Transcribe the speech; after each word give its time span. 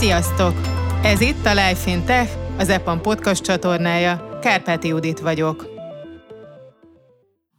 Sziasztok! 0.00 0.54
Ez 1.02 1.20
itt 1.20 1.46
a 1.46 1.50
Life 1.50 1.90
in 1.90 2.04
Tech, 2.04 2.30
az 2.58 2.68
EPAM 2.68 3.00
podcast 3.00 3.42
csatornája. 3.42 4.38
Kárpáti 4.42 4.88
Judit 4.88 5.20
vagyok. 5.20 5.66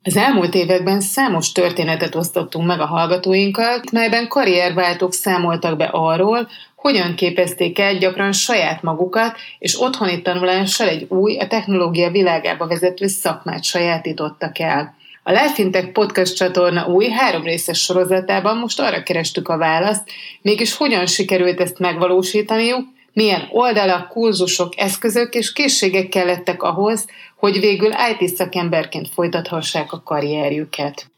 Az 0.04 0.17
elmúlt 0.17 0.54
években 0.54 1.01
számos 1.01 1.51
történetet 1.51 2.15
osztottunk 2.15 2.67
meg 2.67 2.79
a 2.79 2.85
hallgatóinkkal, 2.85 3.81
melyben 3.92 4.28
karrierváltók 4.28 5.13
számoltak 5.13 5.78
be 5.78 5.90
arról, 5.92 6.47
hogyan 6.76 7.15
képezték 7.15 7.79
el 7.79 7.97
gyakran 7.97 8.31
saját 8.31 8.81
magukat, 8.81 9.37
és 9.60 9.81
otthoni 9.81 10.21
tanulással 10.21 10.87
egy 10.87 11.05
új, 11.10 11.37
a 11.37 11.47
technológia 11.47 12.12
világába 12.12 12.67
vezető 12.67 13.08
szakmát 13.08 13.63
sajátítottak 13.63 14.60
el. 14.60 14.96
A 15.24 15.31
Life 15.31 15.62
in 15.63 15.72
Tech 15.72 15.92
podcast 15.92 16.35
csatorna 16.35 16.88
új 16.88 17.09
három 17.09 17.44
részes 17.44 17.80
sorozatában 17.80 18.58
most 18.58 18.80
arra 18.80 19.03
kerestük 19.03 19.48
a 19.48 19.58
választ, 19.58 20.12
mégis 20.41 20.76
hogyan 20.76 21.05
sikerült 21.05 21.59
ezt 21.59 21.80
megvalósítaniuk, 21.80 22.88
milyen 23.13 23.47
oldalak, 23.52 24.07
kurzusok, 24.07 24.77
eszközök 24.77 25.34
és 25.34 25.53
készségek 25.53 26.09
kellettek 26.09 26.63
ahhoz, 26.63 27.05
hogy 27.35 27.59
végül 27.59 27.91
IT 28.20 28.35
szakemberként 28.35 29.09
folytathassák 29.09 29.91
a 29.91 30.03
karrierjüket. 30.03 31.11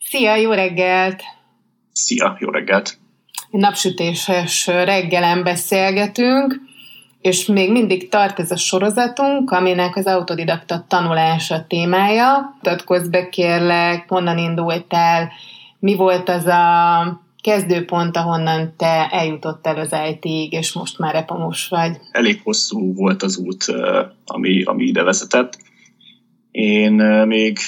Szia, 0.00 0.36
jó 0.36 0.52
reggelt! 0.52 1.22
Szia, 1.92 2.36
jó 2.40 2.50
reggelt! 2.50 2.98
Napsütéses 3.50 4.66
reggelen 4.66 5.42
beszélgetünk, 5.42 6.60
és 7.24 7.46
még 7.46 7.70
mindig 7.70 8.08
tart 8.08 8.38
ez 8.38 8.50
a 8.50 8.56
sorozatunk, 8.56 9.50
aminek 9.50 9.96
az 9.96 10.06
autodidakta 10.06 10.84
tanulása 10.88 11.64
témája. 11.68 12.54
Mutatkozz 12.54 13.08
be 13.08 13.28
kérlek, 13.28 14.08
honnan 14.08 14.38
indultál, 14.38 15.32
mi 15.78 15.94
volt 15.94 16.28
az 16.28 16.46
a 16.46 17.22
kezdőpont, 17.40 18.16
ahonnan 18.16 18.74
te 18.76 19.08
eljutottál 19.10 19.76
az 19.76 19.94
IT-ig, 20.10 20.52
és 20.52 20.72
most 20.72 20.98
már 20.98 21.14
epamos 21.14 21.68
vagy? 21.68 21.96
Elég 22.10 22.40
hosszú 22.44 22.94
volt 22.94 23.22
az 23.22 23.36
út, 23.36 23.64
ami, 24.26 24.62
ami 24.62 24.84
ide 24.84 25.02
vezetett. 25.02 25.58
Én 26.50 26.92
még 27.26 27.58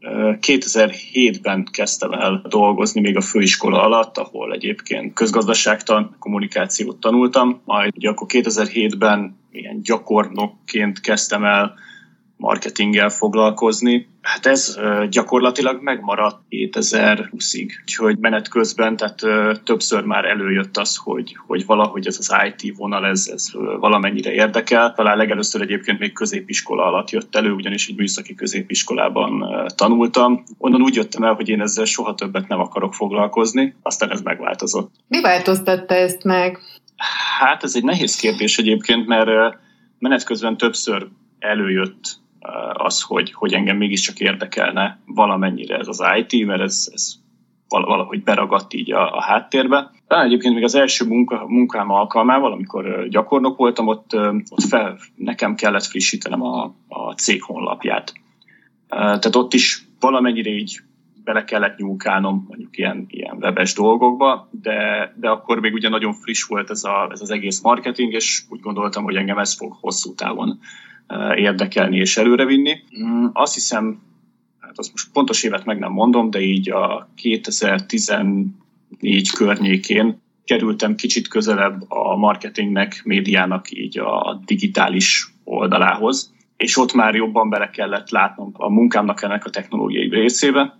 2007-ben 0.00 1.68
kezdtem 1.72 2.12
el 2.12 2.42
dolgozni 2.48 3.00
még 3.00 3.16
a 3.16 3.20
főiskola 3.20 3.82
alatt, 3.82 4.18
ahol 4.18 4.52
egyébként 4.52 5.14
közgazdaságtan, 5.14 6.16
kommunikációt 6.18 7.00
tanultam, 7.00 7.60
majd 7.64 7.96
ugye 7.96 8.08
akkor 8.08 8.26
2007-ben 8.30 9.38
ilyen 9.50 9.82
gyakornokként 9.82 11.00
kezdtem 11.00 11.44
el 11.44 11.74
marketinggel 12.40 13.08
foglalkozni. 13.08 14.08
Hát 14.22 14.46
ez 14.46 14.78
gyakorlatilag 15.10 15.82
megmaradt 15.82 16.40
2020-ig. 16.50 17.70
Úgyhogy 17.82 18.18
menet 18.18 18.48
közben, 18.48 18.96
tehát 18.96 19.20
többször 19.64 20.04
már 20.04 20.24
előjött 20.24 20.76
az, 20.76 20.96
hogy, 20.96 21.36
hogy 21.46 21.66
valahogy 21.66 22.06
ez 22.06 22.16
az 22.18 22.34
IT 22.46 22.76
vonal, 22.76 23.06
ez, 23.06 23.30
ez 23.32 23.50
valamennyire 23.78 24.32
érdekel. 24.32 24.92
Talán 24.92 25.16
legelőször 25.16 25.60
egyébként 25.60 25.98
még 25.98 26.12
középiskola 26.12 26.84
alatt 26.84 27.10
jött 27.10 27.36
elő, 27.36 27.52
ugyanis 27.52 27.88
egy 27.88 27.96
műszaki 27.96 28.34
középiskolában 28.34 29.44
tanultam. 29.76 30.42
Onnan 30.58 30.82
úgy 30.82 30.94
jöttem 30.94 31.22
el, 31.22 31.34
hogy 31.34 31.48
én 31.48 31.60
ezzel 31.60 31.84
soha 31.84 32.14
többet 32.14 32.48
nem 32.48 32.60
akarok 32.60 32.94
foglalkozni, 32.94 33.74
aztán 33.82 34.10
ez 34.10 34.20
megváltozott. 34.20 34.90
Mi 35.08 35.20
változtatta 35.20 35.94
ezt 35.94 36.24
meg? 36.24 36.58
Hát 37.38 37.62
ez 37.62 37.74
egy 37.74 37.84
nehéz 37.84 38.16
kérdés 38.16 38.58
egyébként, 38.58 39.06
mert 39.06 39.56
menet 39.98 40.24
közben 40.24 40.56
többször 40.56 41.08
előjött 41.38 42.18
az, 42.72 43.02
hogy, 43.02 43.32
hogy 43.32 43.52
engem 43.52 43.76
mégiscsak 43.76 44.20
érdekelne 44.20 44.98
valamennyire 45.06 45.78
ez 45.78 45.88
az 45.88 46.02
IT, 46.16 46.46
mert 46.46 46.60
ez, 46.60 46.90
ez 46.92 47.14
valahogy 47.68 48.22
beragadt 48.22 48.74
így 48.74 48.92
a, 48.92 49.16
a 49.16 49.22
háttérbe. 49.22 49.90
Talán 50.06 50.26
egyébként 50.26 50.54
még 50.54 50.64
az 50.64 50.74
első 50.74 51.06
munka, 51.06 51.44
munkám 51.46 51.90
alkalmával, 51.90 52.52
amikor 52.52 53.08
gyakornok 53.08 53.56
voltam, 53.56 53.86
ott, 53.86 54.16
ott 54.48 54.64
fel, 54.68 54.98
nekem 55.14 55.54
kellett 55.54 55.84
frissítenem 55.84 56.42
a, 56.42 56.74
a 56.88 57.12
cég 57.12 57.42
honlapját. 57.42 58.12
Tehát 58.88 59.36
ott 59.36 59.54
is 59.54 59.84
valamennyire 60.00 60.50
így 60.50 60.80
bele 61.24 61.44
kellett 61.44 61.76
nyúlkálnom 61.76 62.44
mondjuk 62.48 62.78
ilyen, 62.78 63.04
ilyen 63.08 63.36
webes 63.40 63.74
dolgokba, 63.74 64.48
de, 64.50 65.12
de 65.16 65.28
akkor 65.28 65.60
még 65.60 65.72
ugye 65.72 65.88
nagyon 65.88 66.12
friss 66.12 66.42
volt 66.42 66.70
ez, 66.70 66.84
a, 66.84 67.08
ez 67.10 67.20
az 67.20 67.30
egész 67.30 67.60
marketing, 67.60 68.12
és 68.12 68.42
úgy 68.48 68.60
gondoltam, 68.60 69.04
hogy 69.04 69.16
engem 69.16 69.38
ez 69.38 69.56
fog 69.56 69.76
hosszú 69.80 70.14
távon 70.14 70.58
érdekelni 71.34 71.96
és 71.96 72.16
előrevinni. 72.16 72.82
Mm, 73.02 73.26
azt 73.32 73.54
hiszem, 73.54 74.02
hát 74.58 74.78
azt 74.78 74.90
most 74.90 75.12
pontos 75.12 75.42
évet 75.42 75.64
meg 75.64 75.78
nem 75.78 75.92
mondom, 75.92 76.30
de 76.30 76.40
így 76.40 76.70
a 76.70 77.08
2014 77.14 79.30
környékén 79.36 80.20
kerültem 80.44 80.94
kicsit 80.94 81.28
közelebb 81.28 81.84
a 81.88 82.16
marketingnek, 82.16 83.00
médiának 83.04 83.70
így 83.70 83.98
a 83.98 84.40
digitális 84.44 85.34
oldalához, 85.44 86.32
és 86.56 86.76
ott 86.76 86.92
már 86.92 87.14
jobban 87.14 87.48
bele 87.48 87.70
kellett 87.70 88.10
látnom 88.10 88.50
a 88.52 88.70
munkámnak 88.70 89.22
ennek 89.22 89.44
a 89.44 89.50
technológiai 89.50 90.08
részébe, 90.08 90.78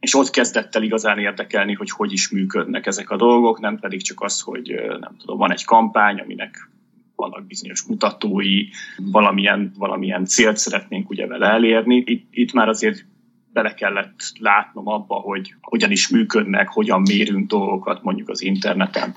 és 0.00 0.14
ott 0.14 0.30
kezdett 0.30 0.74
el 0.74 0.82
igazán 0.82 1.18
érdekelni, 1.18 1.74
hogy 1.74 1.90
hogy 1.90 2.12
is 2.12 2.30
működnek 2.30 2.86
ezek 2.86 3.10
a 3.10 3.16
dolgok, 3.16 3.60
nem 3.60 3.78
pedig 3.78 4.02
csak 4.02 4.20
az, 4.20 4.40
hogy 4.40 4.74
nem 5.00 5.16
tudom, 5.18 5.38
van 5.38 5.52
egy 5.52 5.64
kampány, 5.64 6.20
aminek 6.20 6.70
vannak 7.20 7.46
bizonyos 7.46 7.82
mutatói, 7.82 8.64
valamilyen, 8.96 9.72
valamilyen 9.78 10.24
célt 10.24 10.56
szeretnénk 10.56 11.10
ugye 11.10 11.26
vele 11.26 11.46
elérni. 11.46 12.02
Itt, 12.06 12.28
itt 12.30 12.52
már 12.52 12.68
azért 12.68 13.04
bele 13.52 13.74
kellett 13.74 14.20
látnom 14.38 14.88
abba, 14.88 15.14
hogy 15.14 15.54
hogyan 15.60 15.90
is 15.90 16.08
működnek, 16.08 16.68
hogyan 16.68 17.00
mérünk 17.00 17.48
dolgokat 17.48 18.02
mondjuk 18.02 18.28
az 18.28 18.42
interneten. 18.42 19.14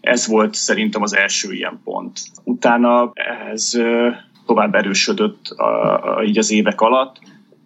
Ez 0.00 0.26
volt 0.26 0.54
szerintem 0.54 1.02
az 1.02 1.14
első 1.16 1.52
ilyen 1.52 1.80
pont. 1.84 2.20
Utána 2.44 3.12
ez 3.52 3.72
tovább 4.46 4.74
erősödött 4.74 5.46
a, 5.46 6.16
a, 6.16 6.22
így 6.24 6.38
az 6.38 6.50
évek 6.50 6.80
alatt, 6.80 7.20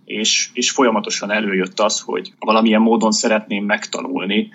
és, 0.04 0.50
és 0.52 0.70
folyamatosan 0.70 1.30
előjött 1.30 1.80
az, 1.80 2.00
hogy 2.00 2.32
valamilyen 2.38 2.80
módon 2.80 3.12
szeretném 3.12 3.64
megtanulni 3.64 4.50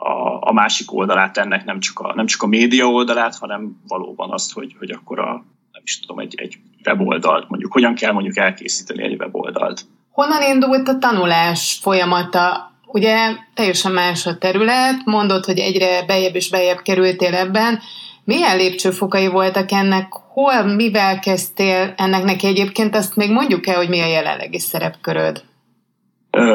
a, 0.00 0.38
a 0.40 0.52
másik 0.52 0.92
oldalát 0.92 1.36
ennek, 1.36 1.64
nem 1.64 1.80
csak, 1.80 1.98
a, 1.98 2.14
nem 2.14 2.26
csak 2.26 2.42
a 2.42 2.46
média 2.46 2.86
oldalát, 2.86 3.36
hanem 3.38 3.80
valóban 3.88 4.30
azt, 4.30 4.52
hogy, 4.52 4.74
hogy 4.78 4.90
akkor 4.90 5.18
a, 5.18 5.44
nem 5.72 5.82
is 5.84 6.00
tudom, 6.00 6.18
egy, 6.18 6.34
egy 6.36 6.58
weboldalt, 6.84 7.48
mondjuk 7.48 7.72
hogyan 7.72 7.94
kell 7.94 8.12
mondjuk 8.12 8.36
elkészíteni 8.36 9.02
egy 9.02 9.20
weboldalt. 9.20 9.82
Honnan 10.10 10.42
indult 10.42 10.88
a 10.88 10.98
tanulás 10.98 11.78
folyamata? 11.82 12.72
Ugye 12.86 13.16
teljesen 13.54 13.92
más 13.92 14.26
a 14.26 14.38
terület, 14.38 15.04
mondod, 15.04 15.44
hogy 15.44 15.58
egyre 15.58 16.04
bejebb 16.06 16.34
és 16.34 16.50
bejebb 16.50 16.78
kerültél 16.82 17.34
ebben. 17.34 17.80
Milyen 18.24 18.56
lépcsőfokai 18.56 19.26
voltak 19.26 19.72
ennek? 19.72 20.12
Hol, 20.12 20.62
mivel 20.62 21.18
kezdtél 21.18 21.94
ennek 21.96 22.24
neki 22.24 22.46
egyébként? 22.46 22.96
Azt 22.96 23.16
még 23.16 23.30
mondjuk 23.30 23.66
el, 23.66 23.76
hogy 23.76 23.88
mi 23.88 24.00
a 24.00 24.06
jelenlegi 24.06 24.58
szerepköröd? 24.58 25.44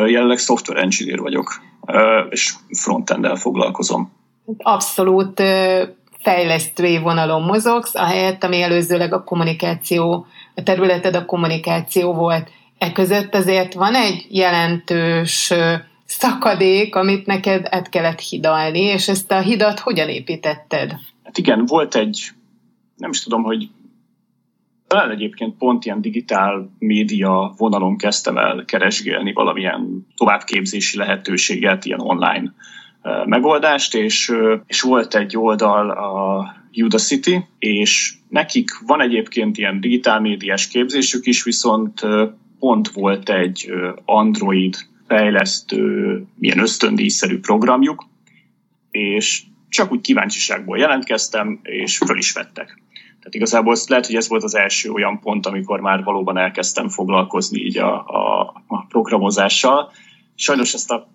Jelenleg 0.05 0.37
software 0.37 0.81
engineer 0.81 1.19
vagyok 1.19 1.61
és 2.29 2.53
frontenddel 2.69 3.35
foglalkozom. 3.35 4.11
Abszolút 4.57 5.41
fejlesztői 6.19 6.97
vonalon 6.97 7.41
mozogsz, 7.41 7.95
ahelyett, 7.95 8.43
ami 8.43 8.61
előzőleg 8.61 9.13
a 9.13 9.23
kommunikáció, 9.23 10.25
a 10.55 10.63
területed 10.63 11.15
a 11.15 11.25
kommunikáció 11.25 12.13
volt. 12.13 12.49
E 12.77 12.91
között 12.91 13.35
azért 13.35 13.73
van 13.73 13.95
egy 13.95 14.25
jelentős 14.29 15.53
szakadék, 16.05 16.95
amit 16.95 17.25
neked 17.25 17.67
át 17.69 17.89
kellett 17.89 18.19
hidalni, 18.19 18.79
és 18.79 19.07
ezt 19.07 19.31
a 19.31 19.39
hidat 19.39 19.79
hogyan 19.79 20.09
építetted? 20.09 20.95
Hát 21.23 21.37
igen, 21.37 21.65
volt 21.65 21.95
egy, 21.95 22.27
nem 22.97 23.09
is 23.09 23.23
tudom, 23.23 23.43
hogy 23.43 23.69
talán 24.87 25.11
egyébként 25.11 25.57
pont 25.57 25.85
ilyen 25.85 26.01
digitál 26.01 26.69
média 26.79 27.53
vonalon 27.57 27.97
kezdtem 27.97 28.37
el 28.37 28.63
keresgélni 28.65 29.33
valamilyen 29.33 30.07
továbbképzési 30.15 30.97
lehetőséget, 30.97 31.85
ilyen 31.85 31.99
online 32.01 32.53
megoldást, 33.25 33.95
és, 33.95 34.31
és 34.65 34.81
volt 34.81 35.15
egy 35.15 35.37
oldal 35.37 35.89
a 35.89 36.45
Udacity, 36.83 37.45
és 37.59 38.13
nekik 38.29 38.69
van 38.85 39.01
egyébként 39.01 39.57
ilyen 39.57 39.79
digitál 39.79 40.19
médiás 40.19 40.67
képzésük 40.67 41.25
is, 41.25 41.43
viszont 41.43 42.01
pont 42.59 42.89
volt 42.89 43.29
egy 43.29 43.71
Android 44.05 44.75
fejlesztő, 45.07 46.23
milyen 46.35 46.59
ösztöndíjszerű 46.59 47.39
programjuk, 47.39 48.05
és 48.91 49.43
csak 49.69 49.91
úgy 49.91 50.01
kíváncsiságból 50.01 50.77
jelentkeztem, 50.77 51.59
és 51.63 51.97
föl 51.97 52.17
is 52.17 52.31
vettek. 52.31 52.81
Tehát 53.25 53.39
igazából 53.39 53.75
lehet, 53.87 54.05
hogy 54.05 54.15
ez 54.15 54.27
volt 54.27 54.43
az 54.43 54.55
első 54.55 54.91
olyan 54.91 55.19
pont, 55.19 55.45
amikor 55.45 55.79
már 55.79 56.03
valóban 56.03 56.37
elkezdtem 56.37 56.89
foglalkozni 56.89 57.59
így 57.59 57.77
a, 57.77 57.93
a, 58.07 58.41
a 58.67 58.85
programozással. 58.85 59.91
Sajnos 60.35 60.73
ezt 60.73 60.91
a 60.91 61.07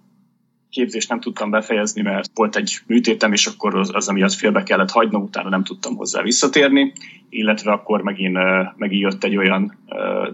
képzést 0.71 1.09
nem 1.09 1.21
tudtam 1.21 1.51
befejezni, 1.51 2.03
mert 2.03 2.31
volt 2.35 2.57
egy 2.57 2.79
műtétem, 2.87 3.33
és 3.33 3.47
akkor 3.47 3.75
az, 3.75 3.91
az 3.95 4.09
amiatt 4.09 4.33
félbe 4.33 4.63
kellett 4.63 4.91
hagynom, 4.91 5.23
utána 5.23 5.49
nem 5.49 5.65
tudtam 5.65 5.97
hozzá 5.97 6.23
visszatérni, 6.23 6.93
illetve 7.29 7.73
akkor 7.73 8.03
megint, 8.03 8.39
megint 8.77 9.03
jött 9.03 9.25
egy 9.25 9.37
olyan 9.37 9.79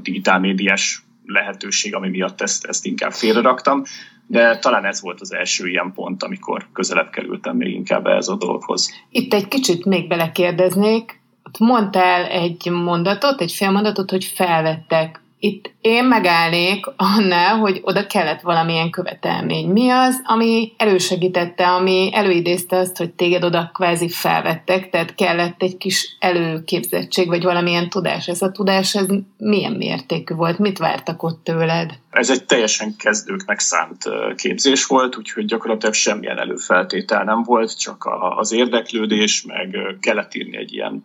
digitál 0.03 0.41
médiás 0.41 1.03
lehetőség, 1.25 1.95
ami 1.95 2.09
miatt 2.09 2.41
ezt, 2.41 2.65
ezt 2.65 2.87
inkább 2.87 3.13
félreraktam. 3.13 3.83
de 4.27 4.59
talán 4.59 4.85
ez 4.85 5.01
volt 5.01 5.21
az 5.21 5.35
első 5.35 5.69
ilyen 5.69 5.93
pont, 5.95 6.23
amikor 6.23 6.67
közelebb 6.73 7.11
kerültem 7.11 7.57
még 7.57 7.75
inkább 7.75 8.07
ez 8.07 8.29
a 8.29 8.37
dologhoz. 8.37 8.91
Itt 9.11 9.33
egy 9.33 9.49
kicsit 9.49 9.85
még 9.85 10.09
belekérdeznék, 10.09 11.25
mondtál 11.59 12.25
egy 12.25 12.71
mondatot, 12.71 13.41
egy 13.41 13.53
félmondatot, 13.53 14.11
hogy 14.11 14.25
felvettek 14.25 15.21
itt 15.39 15.71
én 15.81 16.05
megállnék 16.05 16.87
annál, 16.97 17.57
hogy 17.57 17.81
oda 17.83 18.07
kellett 18.07 18.41
valamilyen 18.41 18.91
követelmény. 18.91 19.69
Mi 19.69 19.91
az, 19.91 20.23
ami 20.25 20.73
elősegítette, 20.77 21.69
ami 21.69 22.11
előidézte 22.13 22.77
azt, 22.77 22.97
hogy 22.97 23.11
téged 23.11 23.45
oda 23.45 23.71
kvázi 23.75 24.09
felvettek, 24.09 24.91
tehát 24.91 25.15
kellett 25.15 25.63
egy 25.63 25.77
kis 25.77 26.17
előképzettség, 26.19 27.29
vagy 27.29 27.43
valamilyen 27.43 27.89
tudás. 27.89 28.29
Ez 28.29 28.43
a 28.43 28.51
tudás, 28.51 28.95
ez 28.95 29.07
milyen 29.39 29.73
mértékű 29.73 30.35
volt? 30.35 30.59
Mit 30.59 30.79
vártak 30.79 31.23
ott 31.23 31.45
tőled? 31.45 31.99
Ez 32.11 32.31
egy 32.31 32.45
teljesen 32.45 32.95
kezdőknek 32.99 33.59
szánt 33.59 34.05
képzés 34.37 34.87
volt, 34.87 35.17
úgyhogy 35.17 35.45
gyakorlatilag 35.45 35.95
semmilyen 35.95 36.39
előfeltétel 36.39 37.25
nem 37.25 37.43
volt, 37.43 37.79
csak 37.79 38.09
az 38.37 38.53
érdeklődés, 38.53 39.45
meg 39.47 39.79
kellett 40.01 40.35
írni 40.35 40.57
egy 40.57 40.73
ilyen 40.73 41.05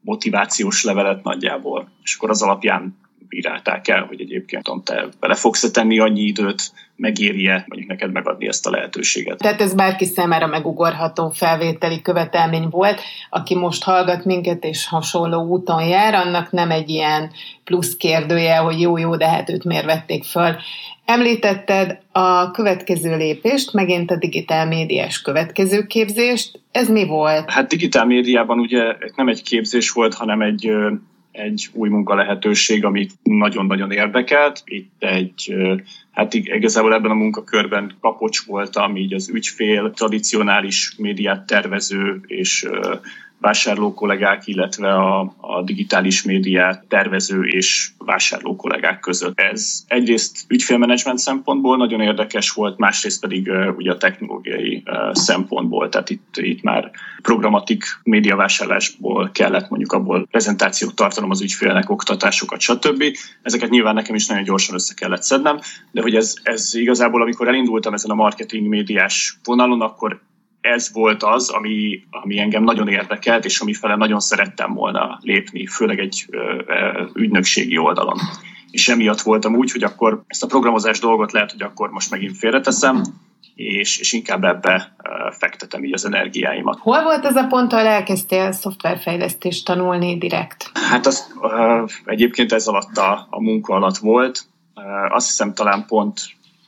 motivációs 0.00 0.84
levelet 0.84 1.22
nagyjából, 1.22 1.90
és 2.02 2.14
akkor 2.14 2.30
az 2.30 2.42
alapján 2.42 2.99
bírálták 3.30 3.88
el, 3.88 4.04
hogy 4.04 4.20
egyébként 4.20 4.62
tudom, 4.62 4.82
te 4.82 5.06
bele 5.20 5.34
fogsz 5.34 5.70
tenni 5.70 5.98
annyi 5.98 6.20
időt, 6.20 6.72
megérje 6.96 7.64
mondjuk 7.68 7.90
neked 7.90 8.12
megadni 8.12 8.46
ezt 8.46 8.66
a 8.66 8.70
lehetőséget. 8.70 9.38
Tehát 9.38 9.60
ez 9.60 9.74
bárki 9.74 10.04
számára 10.04 10.46
megugorható 10.46 11.28
felvételi 11.28 12.02
követelmény 12.02 12.68
volt, 12.70 13.00
aki 13.30 13.54
most 13.54 13.84
hallgat 13.84 14.24
minket 14.24 14.64
és 14.64 14.86
hasonló 14.86 15.42
úton 15.42 15.84
jár, 15.84 16.14
annak 16.14 16.50
nem 16.50 16.70
egy 16.70 16.88
ilyen 16.88 17.30
plusz 17.64 17.96
kérdője, 17.96 18.56
hogy 18.56 18.80
jó-jó, 18.80 19.16
de 19.16 19.28
hát 19.28 19.50
őt 19.50 19.64
miért 19.64 19.84
vették 19.84 20.24
föl. 20.24 20.56
Említetted 21.04 21.98
a 22.12 22.50
következő 22.50 23.16
lépést, 23.16 23.72
megint 23.72 24.10
a 24.10 24.16
digitál 24.16 24.66
médiás 24.66 25.22
következő 25.22 25.86
képzést. 25.86 26.60
Ez 26.72 26.88
mi 26.88 27.06
volt? 27.06 27.50
Hát 27.50 27.68
digitál 27.68 28.06
médiában 28.06 28.58
ugye 28.58 28.96
nem 29.16 29.28
egy 29.28 29.42
képzés 29.42 29.90
volt, 29.90 30.14
hanem 30.14 30.40
egy 30.40 30.72
egy 31.32 31.68
új 31.72 31.88
munka 31.88 32.14
lehetőség, 32.14 32.84
amit 32.84 33.12
nagyon-nagyon 33.22 33.90
érdekelt. 33.90 34.62
Itt 34.64 35.02
egy, 35.02 35.54
hát 36.10 36.34
igazából 36.34 36.94
ebben 36.94 37.10
a 37.10 37.14
munkakörben 37.14 37.96
kapocs 38.00 38.44
voltam, 38.46 38.96
így 38.96 39.14
az 39.14 39.28
ügyfél, 39.28 39.90
tradicionális 39.90 40.94
médiát 40.98 41.46
tervező 41.46 42.20
és 42.26 42.68
vásárló 43.40 43.94
kollégák, 43.94 44.46
illetve 44.46 44.94
a, 44.94 45.34
a 45.36 45.62
digitális 45.62 46.22
médiát 46.22 46.84
tervező 46.88 47.42
és 47.42 47.90
vásárló 47.98 48.56
kollégák 48.56 49.00
között. 49.00 49.40
Ez 49.40 49.84
egyrészt 49.88 50.44
ügyfélmenedzsment 50.48 51.18
szempontból 51.18 51.76
nagyon 51.76 52.00
érdekes 52.00 52.50
volt, 52.50 52.78
másrészt 52.78 53.20
pedig 53.20 53.48
uh, 53.48 53.76
ugye 53.76 53.90
a 53.92 53.96
technológiai 53.96 54.82
uh, 54.86 55.14
szempontból, 55.14 55.88
tehát 55.88 56.10
itt, 56.10 56.36
itt 56.36 56.62
már 56.62 56.90
programatik 57.22 57.84
médiavásárlásból 58.02 59.30
kellett 59.32 59.68
mondjuk 59.68 59.92
abból 59.92 60.26
prezentációt 60.30 60.94
tartanom 60.94 61.30
az 61.30 61.42
ügyfélnek, 61.42 61.90
oktatásokat, 61.90 62.60
stb. 62.60 63.04
Ezeket 63.42 63.70
nyilván 63.70 63.94
nekem 63.94 64.14
is 64.14 64.26
nagyon 64.26 64.44
gyorsan 64.44 64.74
össze 64.74 64.94
kellett 64.94 65.22
szednem, 65.22 65.58
de 65.90 66.02
hogy 66.02 66.14
ez, 66.14 66.34
ez 66.42 66.74
igazából, 66.74 67.22
amikor 67.22 67.48
elindultam 67.48 67.94
ezen 67.94 68.10
a 68.10 68.14
marketing 68.14 68.68
médiás 68.68 69.38
vonalon, 69.44 69.80
akkor 69.80 70.20
ez 70.60 70.92
volt 70.92 71.22
az, 71.22 71.48
ami, 71.48 72.02
ami 72.10 72.38
engem 72.38 72.64
nagyon 72.64 72.88
érdekelt, 72.88 73.44
és 73.44 73.60
ami 73.60 73.74
fele 73.74 73.96
nagyon 73.96 74.20
szerettem 74.20 74.74
volna 74.74 75.18
lépni, 75.22 75.66
főleg 75.66 75.98
egy 75.98 76.26
ö, 76.30 76.62
ö, 76.66 77.04
ügynökségi 77.14 77.78
oldalon. 77.78 78.18
És 78.70 78.88
emiatt 78.88 79.20
voltam 79.20 79.54
úgy, 79.54 79.70
hogy 79.72 79.82
akkor 79.82 80.22
ezt 80.26 80.42
a 80.42 80.46
programozás 80.46 80.98
dolgot 80.98 81.32
lehet, 81.32 81.50
hogy 81.50 81.62
akkor 81.62 81.90
most 81.90 82.10
megint 82.10 82.36
félreteszem, 82.36 83.02
és, 83.54 83.98
és 83.98 84.12
inkább 84.12 84.44
ebbe 84.44 84.96
fektetem 85.30 85.84
így 85.84 85.92
az 85.92 86.04
energiáimat. 86.04 86.78
Hol 86.78 87.02
volt 87.02 87.24
ez 87.24 87.36
a 87.36 87.46
pont, 87.46 87.72
ahol 87.72 87.86
elkezdtél 87.86 88.52
szoftverfejlesztést 88.52 89.64
tanulni 89.64 90.18
direkt? 90.18 90.70
Hát 90.74 91.06
az 91.06 91.34
egyébként 92.04 92.52
ez 92.52 92.66
alatt 92.66 92.96
a, 92.96 93.26
a 93.30 93.40
munka 93.42 93.74
alatt 93.74 93.96
volt. 93.96 94.42
Azt 95.08 95.26
hiszem 95.26 95.54
talán 95.54 95.84
pont, 95.86 96.20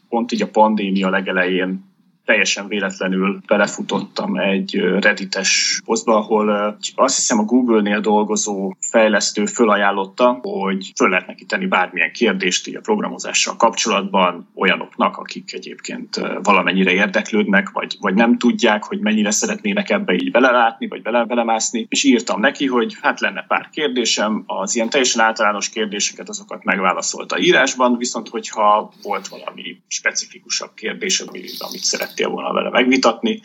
pont 0.09 0.33
így 0.33 0.43
a 0.43 0.51
pandémia 0.51 1.11
legelején 1.11 1.92
teljesen 2.33 2.69
véletlenül 2.69 3.41
belefutottam 3.47 4.37
egy 4.37 4.77
reddites 5.01 5.81
posztba, 5.85 6.17
ahol 6.17 6.77
azt 6.95 7.17
hiszem 7.17 7.39
a 7.39 7.45
Google-nél 7.45 8.01
dolgozó 8.01 8.75
fejlesztő 8.81 9.47
fölajánlotta, 9.47 10.39
hogy 10.43 10.93
föl 10.97 11.09
lehet 11.09 11.27
neki 11.27 11.45
tenni 11.45 11.67
bármilyen 11.67 12.13
kérdést 12.13 12.67
így 12.67 12.77
a 12.77 12.81
programozással 12.81 13.57
kapcsolatban 13.57 14.49
olyanoknak, 14.55 15.17
akik 15.17 15.53
egyébként 15.53 16.21
valamennyire 16.43 16.93
érdeklődnek, 16.93 17.71
vagy, 17.71 17.97
vagy 18.01 18.15
nem 18.15 18.39
tudják, 18.39 18.85
hogy 18.85 18.99
mennyire 18.99 19.31
szeretnének 19.31 19.91
ebbe 19.91 20.13
így 20.15 20.31
belelátni, 20.31 20.89
vagy 20.89 21.03
bele, 21.03 21.25
belemászni, 21.25 21.87
és 21.89 22.05
írtam 22.05 22.41
neki, 22.41 22.67
hogy 22.67 22.97
hát 23.01 23.21
lenne 23.21 23.45
pár 23.49 23.69
kérdésem, 23.73 24.43
az 24.47 24.75
ilyen 24.75 24.91
teljesen 24.91 25.25
általános 25.25 25.69
kérdéseket 25.69 26.29
azokat 26.29 26.65
megválaszolta 26.65 27.39
írásban, 27.39 27.97
viszont 27.97 28.29
hogyha 28.29 28.93
volt 29.03 29.29
valami 29.29 29.81
specifikusabb 29.89 30.75
kérdés, 30.75 31.21
amit, 31.21 31.81
szerettél 31.83 32.22
szerettél 32.23 32.29
volna 32.29 32.53
vele 32.53 32.71
megvitatni, 32.71 33.41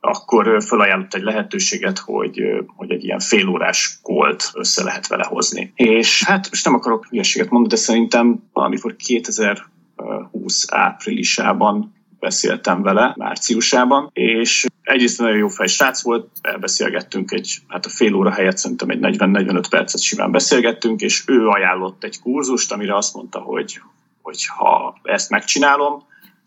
akkor 0.00 0.62
felajánlott 0.62 1.14
egy 1.14 1.22
lehetőséget, 1.22 1.98
hogy, 1.98 2.40
hogy 2.76 2.90
egy 2.90 3.04
ilyen 3.04 3.18
félórás 3.18 3.98
kolt 4.02 4.50
össze 4.54 4.82
lehet 4.82 5.06
vele 5.06 5.24
hozni. 5.24 5.72
És 5.74 6.24
hát 6.24 6.50
most 6.50 6.64
nem 6.64 6.74
akarok 6.74 7.06
hülyeséget 7.06 7.50
mondani, 7.50 7.74
de 7.74 7.80
szerintem 7.80 8.42
valamikor 8.52 8.96
2020 8.96 10.66
áprilisában 10.72 11.94
beszéltem 12.18 12.82
vele, 12.82 13.12
márciusában, 13.16 14.10
és 14.12 14.66
egyrészt 14.82 15.18
nagyon 15.18 15.36
jó 15.36 15.48
fej 15.48 15.66
srác 15.66 16.02
volt, 16.02 16.28
elbeszélgettünk 16.40 17.32
egy, 17.32 17.58
hát 17.68 17.86
a 17.86 17.88
fél 17.88 18.14
óra 18.14 18.30
helyett 18.30 18.56
szerintem 18.56 18.90
egy 18.90 18.98
40-45 19.02 19.64
percet 19.70 20.00
simán 20.00 20.30
beszélgettünk, 20.30 21.00
és 21.00 21.24
ő 21.26 21.46
ajánlott 21.48 22.04
egy 22.04 22.20
kurzust, 22.20 22.72
amire 22.72 22.96
azt 22.96 23.14
mondta, 23.14 23.38
hogy, 23.38 23.80
hogy 24.22 24.46
ha 24.46 24.98
ezt 25.02 25.30
megcsinálom, 25.30 26.04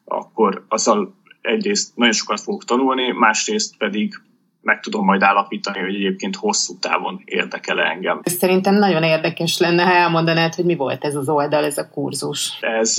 akkor 0.09 0.65
azzal 0.67 1.13
egyrészt 1.41 1.95
nagyon 1.95 2.13
sokat 2.13 2.39
fogok 2.39 2.65
tanulni, 2.65 3.11
másrészt 3.11 3.77
pedig 3.77 4.13
meg 4.61 4.79
tudom 4.79 5.05
majd 5.05 5.21
állapítani, 5.21 5.79
hogy 5.79 5.95
egyébként 5.95 6.35
hosszú 6.35 6.77
távon 6.79 7.21
érdekel 7.25 7.79
engem. 7.79 8.21
Szerintem 8.23 8.75
nagyon 8.75 9.03
érdekes 9.03 9.57
lenne, 9.57 9.83
ha 9.83 9.93
elmondanád, 9.93 10.55
hogy 10.55 10.65
mi 10.65 10.75
volt 10.75 11.03
ez 11.03 11.15
az 11.15 11.29
oldal, 11.29 11.63
ez 11.63 11.77
a 11.77 11.89
kurzus. 11.89 12.57
Ez 12.61 12.97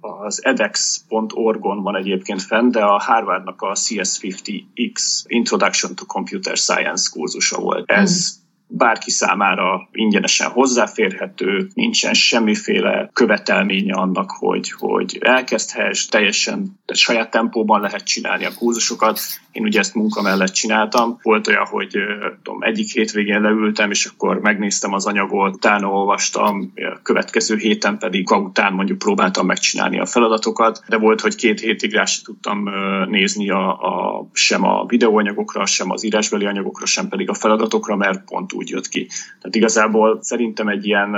az 0.00 0.44
edex.org-on 0.44 1.82
van 1.82 1.96
egyébként 1.96 2.42
fenn, 2.42 2.70
de 2.70 2.80
a 2.80 2.98
Harvardnak 2.98 3.62
a 3.62 3.72
CS50X 3.72 5.22
Introduction 5.26 5.94
to 5.94 6.04
Computer 6.04 6.56
Science 6.56 7.08
kurzusa 7.12 7.60
volt. 7.60 7.90
Ez 7.90 8.38
mm 8.42 8.46
bárki 8.68 9.10
számára 9.10 9.88
ingyenesen 9.92 10.50
hozzáférhető, 10.50 11.68
nincsen 11.74 12.14
semmiféle 12.14 13.10
követelménye 13.12 13.94
annak, 13.94 14.30
hogy, 14.30 14.70
hogy 14.78 15.18
elkezdhess, 15.20 16.06
teljesen 16.06 16.78
saját 16.92 17.30
tempóban 17.30 17.80
lehet 17.80 18.04
csinálni 18.04 18.44
a 18.44 18.54
kurzusokat. 18.54 19.20
Én 19.52 19.62
ugye 19.62 19.78
ezt 19.78 19.94
munka 19.94 20.22
mellett 20.22 20.52
csináltam. 20.52 21.18
Volt 21.22 21.48
olyan, 21.48 21.66
hogy 21.66 21.96
tudom, 22.42 22.62
egyik 22.62 22.92
hétvégén 22.92 23.40
leültem, 23.40 23.90
és 23.90 24.04
akkor 24.04 24.40
megnéztem 24.40 24.92
az 24.92 25.06
anyagot, 25.06 25.54
utána 25.54 25.86
olvastam, 25.86 26.72
a 26.74 27.02
következő 27.02 27.56
héten 27.56 27.98
pedig 27.98 28.30
után 28.30 28.72
mondjuk 28.72 28.98
próbáltam 28.98 29.46
megcsinálni 29.46 30.00
a 30.00 30.06
feladatokat, 30.06 30.82
de 30.88 30.96
volt, 30.96 31.20
hogy 31.20 31.34
két 31.34 31.60
hétig 31.60 31.92
rá 31.92 32.04
sem 32.04 32.22
tudtam 32.24 32.70
nézni 33.08 33.50
a, 33.50 33.68
a, 33.68 34.26
sem 34.32 34.64
a 34.64 34.84
videóanyagokra, 34.86 35.66
sem 35.66 35.90
az 35.90 36.04
írásbeli 36.04 36.46
anyagokra, 36.46 36.86
sem 36.86 37.08
pedig 37.08 37.28
a 37.28 37.34
feladatokra, 37.34 37.96
mert 37.96 38.24
pont 38.24 38.52
úgy 38.58 38.68
jött 38.68 38.88
ki. 38.88 39.06
Tehát 39.06 39.54
igazából 39.54 40.18
szerintem 40.22 40.68
egy 40.68 40.86
ilyen, 40.86 41.08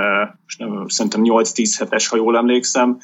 most 0.42 0.59
nem, 0.59 0.88
szerintem 0.88 1.20
8-10 1.25 1.75
hetes, 1.78 2.09
ha 2.09 2.16
jól 2.16 2.37
emlékszem, 2.37 2.99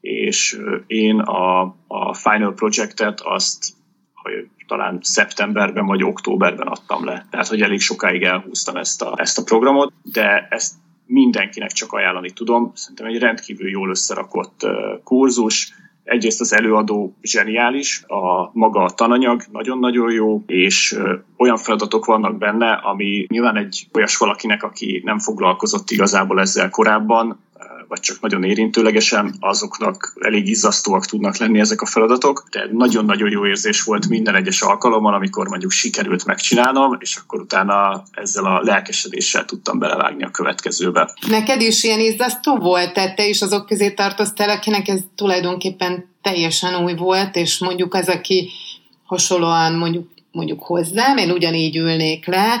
és 0.00 0.58
én 0.86 1.18
a, 1.20 1.60
a 1.86 2.14
Final 2.14 2.54
Projectet 2.54 3.20
azt 3.20 3.74
hogy 4.22 4.48
talán 4.66 4.98
szeptemberben 5.02 5.86
vagy 5.86 6.04
októberben 6.04 6.66
adtam 6.66 7.04
le. 7.04 7.26
Tehát, 7.30 7.48
hogy 7.48 7.62
elég 7.62 7.80
sokáig 7.80 8.22
elhúztam 8.22 8.76
ezt 8.76 9.02
a, 9.02 9.14
ezt 9.16 9.38
a 9.38 9.42
programot, 9.42 9.92
de 10.02 10.46
ezt 10.50 10.74
mindenkinek 11.06 11.70
csak 11.70 11.92
ajánlani 11.92 12.30
tudom. 12.30 12.72
Szerintem 12.74 13.06
egy 13.06 13.18
rendkívül 13.18 13.70
jól 13.70 13.90
összerakott 13.90 14.66
kurzus, 15.04 15.74
Egyrészt 16.04 16.40
az 16.40 16.52
előadó 16.52 17.16
zseniális, 17.22 18.02
a 18.06 18.50
maga 18.52 18.82
a 18.84 18.90
tananyag 18.90 19.42
nagyon-nagyon 19.52 20.12
jó, 20.12 20.42
és 20.46 20.98
olyan 21.36 21.56
feladatok 21.56 22.04
vannak 22.04 22.38
benne, 22.38 22.72
ami 22.72 23.26
nyilván 23.28 23.56
egy 23.56 23.88
olyas 23.94 24.16
valakinek, 24.16 24.62
aki 24.62 25.02
nem 25.04 25.18
foglalkozott 25.18 25.90
igazából 25.90 26.40
ezzel 26.40 26.70
korábban, 26.70 27.40
vagy 27.92 28.00
csak 28.00 28.20
nagyon 28.20 28.44
érintőlegesen, 28.44 29.34
azoknak 29.40 30.12
elég 30.20 30.48
izzasztóak 30.48 31.06
tudnak 31.06 31.36
lenni 31.36 31.60
ezek 31.60 31.80
a 31.80 31.86
feladatok, 31.86 32.44
de 32.50 32.68
nagyon-nagyon 32.72 33.30
jó 33.30 33.46
érzés 33.46 33.82
volt 33.82 34.08
minden 34.08 34.34
egyes 34.34 34.62
alkalommal, 34.62 35.14
amikor 35.14 35.48
mondjuk 35.48 35.70
sikerült 35.70 36.24
megcsinálnom, 36.24 36.96
és 37.00 37.16
akkor 37.16 37.40
utána 37.40 38.02
ezzel 38.12 38.44
a 38.44 38.60
lelkesedéssel 38.62 39.44
tudtam 39.44 39.78
belevágni 39.78 40.22
a 40.24 40.30
következőbe. 40.30 41.14
Neked 41.28 41.60
is 41.60 41.84
ilyen 41.84 42.00
izzasztó 42.00 42.56
volt? 42.56 42.92
Tehát 42.92 43.16
te 43.16 43.26
is 43.26 43.42
azok 43.42 43.66
közé 43.66 43.90
tartoztál, 43.90 44.48
akinek 44.48 44.88
ez 44.88 45.00
tulajdonképpen 45.14 46.08
teljesen 46.22 46.84
új 46.84 46.94
volt, 46.94 47.36
és 47.36 47.58
mondjuk 47.58 47.94
az, 47.94 48.08
aki 48.08 48.50
hasonlóan 49.04 49.74
mondjuk, 49.74 50.08
mondjuk 50.30 50.62
hozzám, 50.62 51.16
én 51.16 51.30
ugyanígy 51.30 51.76
ülnék 51.76 52.26
le, 52.26 52.60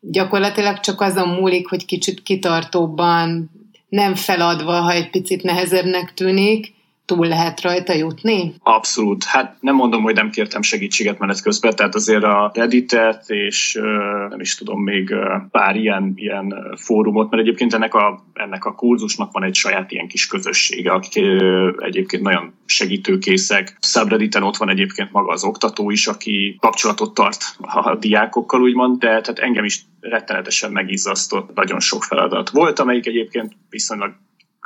gyakorlatilag 0.00 0.80
csak 0.80 1.00
azon 1.00 1.28
múlik, 1.28 1.68
hogy 1.68 1.84
kicsit 1.84 2.22
kitartóbban, 2.22 3.50
nem 3.88 4.14
feladva, 4.14 4.80
ha 4.80 4.92
egy 4.92 5.10
picit 5.10 5.42
nehezebbnek 5.42 6.14
tűnik, 6.14 6.74
túl 7.08 7.26
lehet 7.26 7.60
rajta 7.60 7.92
jutni? 7.92 8.54
Abszolút. 8.62 9.24
Hát 9.24 9.56
nem 9.60 9.74
mondom, 9.74 10.02
hogy 10.02 10.14
nem 10.14 10.30
kértem 10.30 10.62
segítséget 10.62 11.18
menet 11.18 11.42
közben, 11.42 11.76
tehát 11.76 11.94
azért 11.94 12.22
a 12.22 12.50
Reddit-et 12.54 13.24
és 13.26 13.78
nem 14.28 14.40
is 14.40 14.54
tudom 14.54 14.82
még 14.82 15.14
pár 15.50 15.76
ilyen, 15.76 16.12
ilyen 16.14 16.54
fórumot, 16.76 17.30
mert 17.30 17.42
egyébként 17.42 17.74
ennek 17.74 17.94
a, 17.94 18.24
ennek 18.34 18.64
a 18.64 18.74
kurzusnak 18.74 19.32
van 19.32 19.44
egy 19.44 19.54
saját 19.54 19.92
ilyen 19.92 20.08
kis 20.08 20.26
közössége, 20.26 20.92
akik 20.92 21.24
egyébként 21.78 22.22
nagyon 22.22 22.52
segítőkészek. 22.66 23.76
Subredditen 23.80 24.42
ott 24.42 24.56
van 24.56 24.70
egyébként 24.70 25.12
maga 25.12 25.32
az 25.32 25.44
oktató 25.44 25.90
is, 25.90 26.06
aki 26.06 26.56
kapcsolatot 26.60 27.14
tart 27.14 27.42
a 27.58 27.96
diákokkal, 27.96 28.62
úgymond, 28.62 28.98
de 28.98 29.06
tehát 29.06 29.38
engem 29.38 29.64
is 29.64 29.80
rettenetesen 30.00 30.72
megizzasztott 30.72 31.54
nagyon 31.54 31.80
sok 31.80 32.04
feladat. 32.04 32.50
Volt, 32.50 32.78
amelyik 32.78 33.06
egyébként 33.06 33.52
viszonylag 33.70 34.14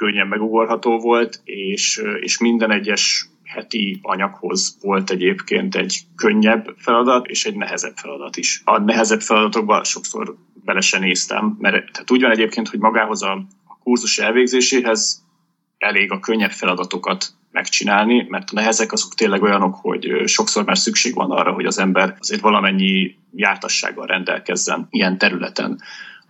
könnyen 0.02 0.26
megugorható 0.26 0.99
volt, 0.99 1.40
és, 1.44 2.02
és 2.21 2.38
minden 2.38 2.71
egyes 2.71 3.26
heti 3.44 3.99
anyaghoz 4.02 4.76
volt 4.80 5.11
egyébként 5.11 5.75
egy 5.75 6.00
könnyebb 6.16 6.75
feladat, 6.76 7.26
és 7.26 7.44
egy 7.44 7.56
nehezebb 7.56 7.97
feladat 7.97 8.37
is. 8.37 8.62
A 8.64 8.78
nehezebb 8.78 9.21
feladatokban 9.21 9.85
sokszor 9.85 10.37
bele 10.64 10.80
se 10.80 10.99
néztem, 10.99 11.56
mert 11.59 11.92
tehát 11.92 12.11
úgy 12.11 12.21
van 12.21 12.30
egyébként, 12.30 12.68
hogy 12.68 12.78
magához 12.78 13.23
a, 13.23 13.32
a 13.64 13.78
kurzus 13.82 14.18
elvégzéséhez 14.18 15.23
elég 15.78 16.12
a 16.12 16.21
könnyebb 16.21 16.50
feladatokat 16.50 17.26
megcsinálni, 17.50 18.26
mert 18.28 18.50
a 18.50 18.54
nehezek 18.54 18.92
azok 18.92 19.14
tényleg 19.14 19.42
olyanok, 19.42 19.75
hogy 19.75 20.23
sokszor 20.25 20.64
már 20.64 20.78
szükség 20.78 21.14
van 21.14 21.30
arra, 21.30 21.52
hogy 21.52 21.64
az 21.64 21.78
ember 21.78 22.16
azért 22.18 22.40
valamennyi 22.40 23.14
jártassággal 23.35 24.06
rendelkezzen 24.06 24.87
ilyen 24.90 25.18
területen 25.18 25.80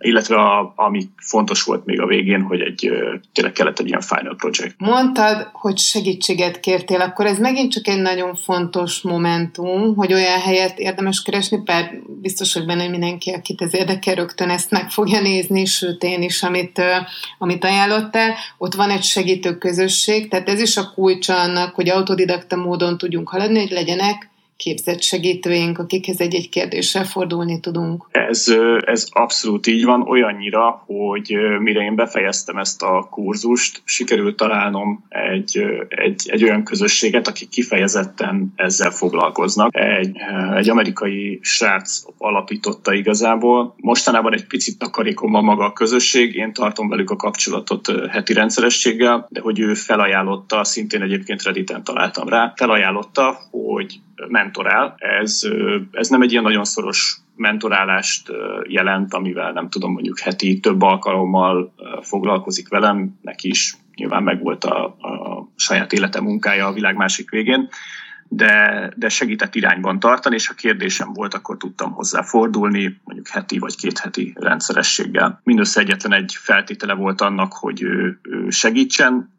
illetve 0.03 0.35
a, 0.35 0.73
ami 0.75 1.09
fontos 1.17 1.63
volt 1.63 1.85
még 1.85 2.01
a 2.01 2.05
végén, 2.05 2.41
hogy 2.41 2.61
egy 2.61 2.91
tényleg 3.33 3.53
kellett 3.53 3.79
egy 3.79 3.87
ilyen 3.87 4.01
final 4.01 4.35
project. 4.35 4.75
Mondtad, 4.77 5.49
hogy 5.51 5.77
segítséget 5.77 6.59
kértél, 6.59 7.01
akkor 7.01 7.25
ez 7.25 7.39
megint 7.39 7.71
csak 7.71 7.87
egy 7.87 8.01
nagyon 8.01 8.35
fontos 8.35 9.01
momentum, 9.01 9.95
hogy 9.95 10.13
olyan 10.13 10.39
helyet 10.39 10.79
érdemes 10.79 11.21
keresni, 11.21 11.61
bár 11.65 11.91
biztos, 12.21 12.53
hogy 12.53 12.65
benne 12.65 12.87
mindenki, 12.87 13.31
akit 13.31 13.61
ez 13.61 13.75
érdekel, 13.75 14.15
rögtön 14.15 14.49
ezt 14.49 14.71
meg 14.71 14.89
fogja 14.89 15.21
nézni, 15.21 15.65
sőt 15.65 16.03
én 16.03 16.21
is, 16.21 16.43
amit, 16.43 16.81
amit 17.37 17.63
ajánlottál. 17.63 18.33
Ott 18.57 18.73
van 18.73 18.89
egy 18.89 19.03
segítő 19.03 19.57
közösség, 19.57 20.29
tehát 20.29 20.49
ez 20.49 20.61
is 20.61 20.77
a 20.77 20.91
kulcsa 20.93 21.39
annak, 21.39 21.75
hogy 21.75 21.89
autodidakta 21.89 22.55
módon 22.55 22.97
tudjunk 22.97 23.29
haladni, 23.29 23.59
hogy 23.59 23.71
legyenek 23.71 24.31
képzett 24.57 25.01
segítőink, 25.01 25.79
akikhez 25.79 26.19
egy-egy 26.19 26.49
kérdéssel 26.49 27.05
fordulni 27.05 27.59
tudunk. 27.59 28.07
Ez, 28.11 28.53
ez 28.85 29.07
abszolút 29.11 29.67
így 29.67 29.85
van, 29.85 30.01
olyannyira, 30.01 30.83
hogy 30.85 31.35
mire 31.59 31.83
én 31.83 31.95
befejeztem 31.95 32.57
ezt 32.57 32.81
a 32.81 33.07
kurzust, 33.11 33.81
sikerült 33.85 34.35
találnom 34.35 35.05
egy, 35.09 35.63
egy, 35.87 36.21
egy 36.25 36.43
olyan 36.43 36.63
közösséget, 36.63 37.27
akik 37.27 37.49
kifejezetten 37.49 38.53
ezzel 38.55 38.91
foglalkoznak. 38.91 39.75
Egy, 39.75 40.17
egy 40.55 40.69
amerikai 40.69 41.39
srác 41.41 42.03
alapította 42.17 42.93
igazából. 42.93 43.75
Mostanában 43.77 44.33
egy 44.33 44.45
picit 44.45 44.77
takarékon 44.77 45.31
van 45.31 45.43
maga 45.43 45.65
a 45.65 45.73
közösség, 45.73 46.35
én 46.35 46.53
tartom 46.53 46.89
velük 46.89 47.09
a 47.09 47.15
kapcsolatot 47.15 47.91
heti 48.09 48.33
rendszerességgel, 48.33 49.27
de 49.29 49.41
hogy 49.41 49.59
ő 49.59 49.73
felajánlotta, 49.73 50.63
szintén 50.63 51.01
egyébként 51.01 51.43
Redditen 51.43 51.83
találtam 51.83 52.27
rá, 52.27 52.53
felajánlotta, 52.55 53.37
hogy 53.51 53.99
mentorál. 54.27 54.95
Ez, 54.97 55.41
ez 55.91 56.07
nem 56.07 56.21
egy 56.21 56.31
ilyen 56.31 56.43
nagyon 56.43 56.63
szoros 56.63 57.17
mentorálást 57.35 58.31
jelent, 58.67 59.13
amivel 59.13 59.51
nem 59.51 59.69
tudom, 59.69 59.91
mondjuk 59.91 60.19
heti 60.19 60.59
több 60.59 60.81
alkalommal 60.81 61.73
foglalkozik 62.01 62.69
velem, 62.69 63.19
neki 63.21 63.47
is 63.47 63.75
nyilván 63.95 64.23
megvolt 64.23 64.63
a, 64.63 64.85
a 64.85 65.47
saját 65.55 65.93
élete 65.93 66.21
munkája 66.21 66.67
a 66.67 66.73
világ 66.73 66.95
másik 66.95 67.29
végén, 67.29 67.69
de, 68.27 68.89
de 68.95 69.09
segített 69.09 69.55
irányban 69.55 69.99
tartani, 69.99 70.35
és 70.35 70.47
ha 70.47 70.53
kérdésem 70.53 71.13
volt, 71.13 71.33
akkor 71.33 71.57
tudtam 71.57 71.91
hozzá 71.91 72.21
fordulni, 72.21 72.99
mondjuk 73.03 73.27
heti 73.27 73.59
vagy 73.59 73.75
két 73.75 73.99
heti 73.99 74.33
rendszerességgel. 74.35 75.41
Mindössze 75.43 75.79
egyetlen 75.79 76.13
egy 76.13 76.35
feltétele 76.39 76.93
volt 76.93 77.21
annak, 77.21 77.53
hogy 77.53 77.81
ő, 77.81 78.19
ő 78.21 78.49
segítsen, 78.49 79.31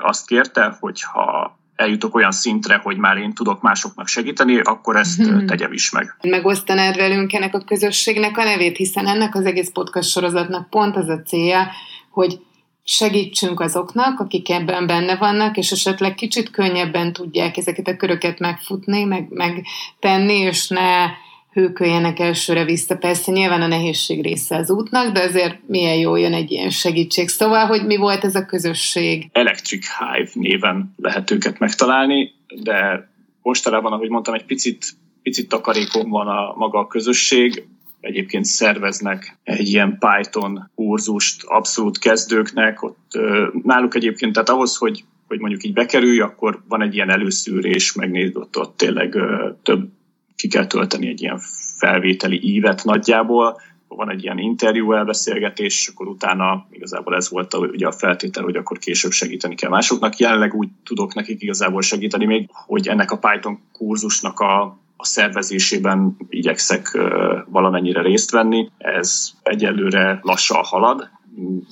azt 0.00 0.26
kérte, 0.26 0.76
hogy 0.80 1.02
ha 1.02 1.58
eljutok 1.76 2.14
olyan 2.14 2.32
szintre, 2.32 2.80
hogy 2.82 2.96
már 2.96 3.16
én 3.16 3.32
tudok 3.32 3.62
másoknak 3.62 4.06
segíteni, 4.06 4.60
akkor 4.60 4.96
ezt 4.96 5.22
hmm. 5.22 5.46
tegyem 5.46 5.72
is 5.72 5.90
meg. 5.90 6.16
Megosztanád 6.22 6.96
velünk 6.96 7.32
ennek 7.32 7.54
a 7.54 7.64
közösségnek 7.64 8.38
a 8.38 8.44
nevét, 8.44 8.76
hiszen 8.76 9.06
ennek 9.06 9.34
az 9.34 9.44
egész 9.44 9.70
podcast 9.72 10.10
sorozatnak 10.10 10.70
pont 10.70 10.96
az 10.96 11.08
a 11.08 11.22
célja, 11.22 11.70
hogy 12.10 12.38
segítsünk 12.84 13.60
azoknak, 13.60 14.20
akik 14.20 14.50
ebben 14.50 14.86
benne 14.86 15.16
vannak, 15.16 15.56
és 15.56 15.70
esetleg 15.70 16.14
kicsit 16.14 16.50
könnyebben 16.50 17.12
tudják 17.12 17.56
ezeket 17.56 17.88
a 17.88 17.96
köröket 17.96 18.38
megfutni, 18.38 19.04
meg, 19.04 19.26
meg 19.30 19.64
tenni, 19.98 20.34
és 20.34 20.68
ne 20.68 21.06
hőköljenek 21.54 22.18
elsőre 22.18 22.64
vissza. 22.64 22.96
Persze 22.96 23.32
nyilván 23.32 23.62
a 23.62 23.66
nehézség 23.66 24.22
része 24.22 24.56
az 24.56 24.70
útnak, 24.70 25.12
de 25.12 25.22
azért 25.22 25.58
milyen 25.66 25.96
jó 25.96 26.16
jön 26.16 26.32
egy 26.32 26.50
ilyen 26.50 26.70
segítség. 26.70 27.28
Szóval, 27.28 27.66
hogy 27.66 27.86
mi 27.86 27.96
volt 27.96 28.24
ez 28.24 28.34
a 28.34 28.46
közösség? 28.46 29.28
Electric 29.32 29.86
Hive 29.98 30.30
néven 30.34 30.94
lehet 30.96 31.30
őket 31.30 31.58
megtalálni, 31.58 32.32
de 32.62 33.08
mostanában, 33.42 33.92
ahogy 33.92 34.08
mondtam, 34.08 34.34
egy 34.34 34.44
picit, 34.44 34.86
picit 35.22 35.48
takarékon 35.48 36.10
van 36.10 36.28
a 36.28 36.54
maga 36.56 36.78
a 36.78 36.86
közösség, 36.86 37.66
egyébként 38.00 38.44
szerveznek 38.44 39.38
egy 39.42 39.68
ilyen 39.68 39.98
Python 39.98 40.70
kurzust 40.74 41.42
abszolút 41.44 41.98
kezdőknek, 41.98 42.82
ott 42.82 43.18
náluk 43.62 43.94
egyébként, 43.94 44.32
tehát 44.32 44.48
ahhoz, 44.48 44.76
hogy, 44.76 45.04
hogy 45.28 45.38
mondjuk 45.38 45.64
így 45.64 45.72
bekerülj, 45.72 46.20
akkor 46.20 46.62
van 46.68 46.82
egy 46.82 46.94
ilyen 46.94 47.10
előszűrés, 47.10 47.92
megnézd 47.92 48.36
ott, 48.36 48.58
ott 48.58 48.76
tényleg 48.76 49.16
több 49.62 49.88
ki 50.36 50.48
kell 50.48 50.66
tölteni 50.66 51.08
egy 51.08 51.22
ilyen 51.22 51.38
felvételi 51.78 52.40
ívet 52.42 52.84
nagyjából, 52.84 53.60
van 53.88 54.10
egy 54.10 54.22
ilyen 54.22 54.38
interjú 54.38 54.92
elbeszélgetés, 54.92 55.78
és 55.78 55.88
akkor 55.88 56.08
utána 56.08 56.66
igazából 56.70 57.14
ez 57.14 57.30
volt 57.30 57.54
a, 57.54 57.58
ugye 57.58 57.86
a 57.86 57.92
feltétel, 57.92 58.42
hogy 58.42 58.56
akkor 58.56 58.78
később 58.78 59.10
segíteni 59.10 59.54
kell 59.54 59.70
másoknak. 59.70 60.16
Jelenleg 60.16 60.54
úgy 60.54 60.68
tudok 60.84 61.14
nekik 61.14 61.42
igazából 61.42 61.82
segíteni 61.82 62.24
még, 62.24 62.48
hogy 62.52 62.88
ennek 62.88 63.10
a 63.10 63.18
Python 63.18 63.58
kurzusnak 63.72 64.40
a, 64.40 64.62
a 64.96 65.04
szervezésében 65.04 66.16
igyekszek 66.28 66.98
valamennyire 67.46 68.02
részt 68.02 68.30
venni. 68.30 68.68
Ez 68.78 69.30
egyelőre 69.42 70.18
lassan 70.22 70.62
halad, 70.62 71.10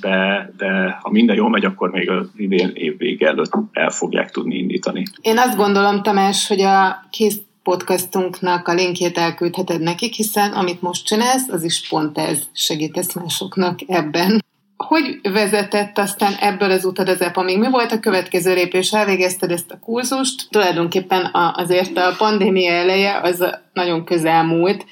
de, 0.00 0.50
de 0.56 0.98
ha 1.02 1.10
minden 1.10 1.36
jól 1.36 1.50
megy, 1.50 1.64
akkor 1.64 1.90
még 1.90 2.10
az 2.10 2.30
idén 2.36 2.70
év 2.74 2.96
vége 2.96 3.26
előtt 3.26 3.52
el 3.72 3.90
fogják 3.90 4.30
tudni 4.30 4.56
indítani. 4.56 5.02
Én 5.20 5.38
azt 5.38 5.56
gondolom, 5.56 6.02
Tamás, 6.02 6.48
hogy 6.48 6.60
a 6.60 7.06
kész 7.10 7.40
podcastunknak 7.62 8.68
a 8.68 8.72
linkjét 8.72 9.18
elküldheted 9.18 9.80
nekik, 9.80 10.14
hiszen 10.14 10.52
amit 10.52 10.82
most 10.82 11.06
csinálsz, 11.06 11.48
az 11.48 11.62
is 11.62 11.88
pont 11.88 12.18
ez 12.18 12.38
segítesz 12.52 13.14
másoknak 13.14 13.78
ebben. 13.86 14.44
Hogy 14.76 15.20
vezetett 15.22 15.98
aztán 15.98 16.34
ebből 16.40 16.70
az 16.70 16.84
utad 16.84 17.08
az 17.08 17.20
EPA? 17.20 17.42
Még 17.42 17.58
mi 17.58 17.70
volt 17.70 17.92
a 17.92 18.00
következő 18.00 18.54
lépés? 18.54 18.92
Elvégezted 18.92 19.50
ezt 19.50 19.70
a 19.70 19.78
kurzust. 19.78 20.46
Tulajdonképpen 20.50 21.30
azért 21.54 21.96
a 21.96 22.14
pandémia 22.18 22.72
eleje 22.72 23.20
az 23.20 23.44
nagyon 23.72 24.04
közel 24.04 24.44
múlt, 24.44 24.84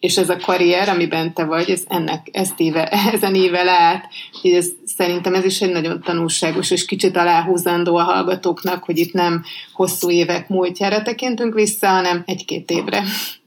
és 0.00 0.16
ez 0.16 0.28
a 0.28 0.36
karrier, 0.36 0.88
amiben 0.88 1.34
te 1.34 1.44
vagy, 1.44 1.70
ez 1.70 1.82
ennek, 1.86 2.28
ezt 2.32 2.60
éve, 2.60 2.88
ezen 3.14 3.34
éve 3.34 3.70
át, 3.70 4.08
hogy 4.42 4.50
ez, 4.50 4.70
szerintem 4.84 5.34
ez 5.34 5.44
is 5.44 5.60
egy 5.60 5.72
nagyon 5.72 6.00
tanulságos 6.00 6.70
és 6.70 6.84
kicsit 6.84 7.16
aláhúzandó 7.16 7.96
a 7.96 8.02
hallgatóknak, 8.02 8.84
hogy 8.84 8.98
itt 8.98 9.12
nem 9.12 9.44
hosszú 9.72 10.10
évek 10.10 10.48
múltjára 10.48 11.02
tekintünk 11.02 11.54
vissza, 11.54 11.88
hanem 11.88 12.22
egy-két 12.26 12.70
évre. 12.70 12.98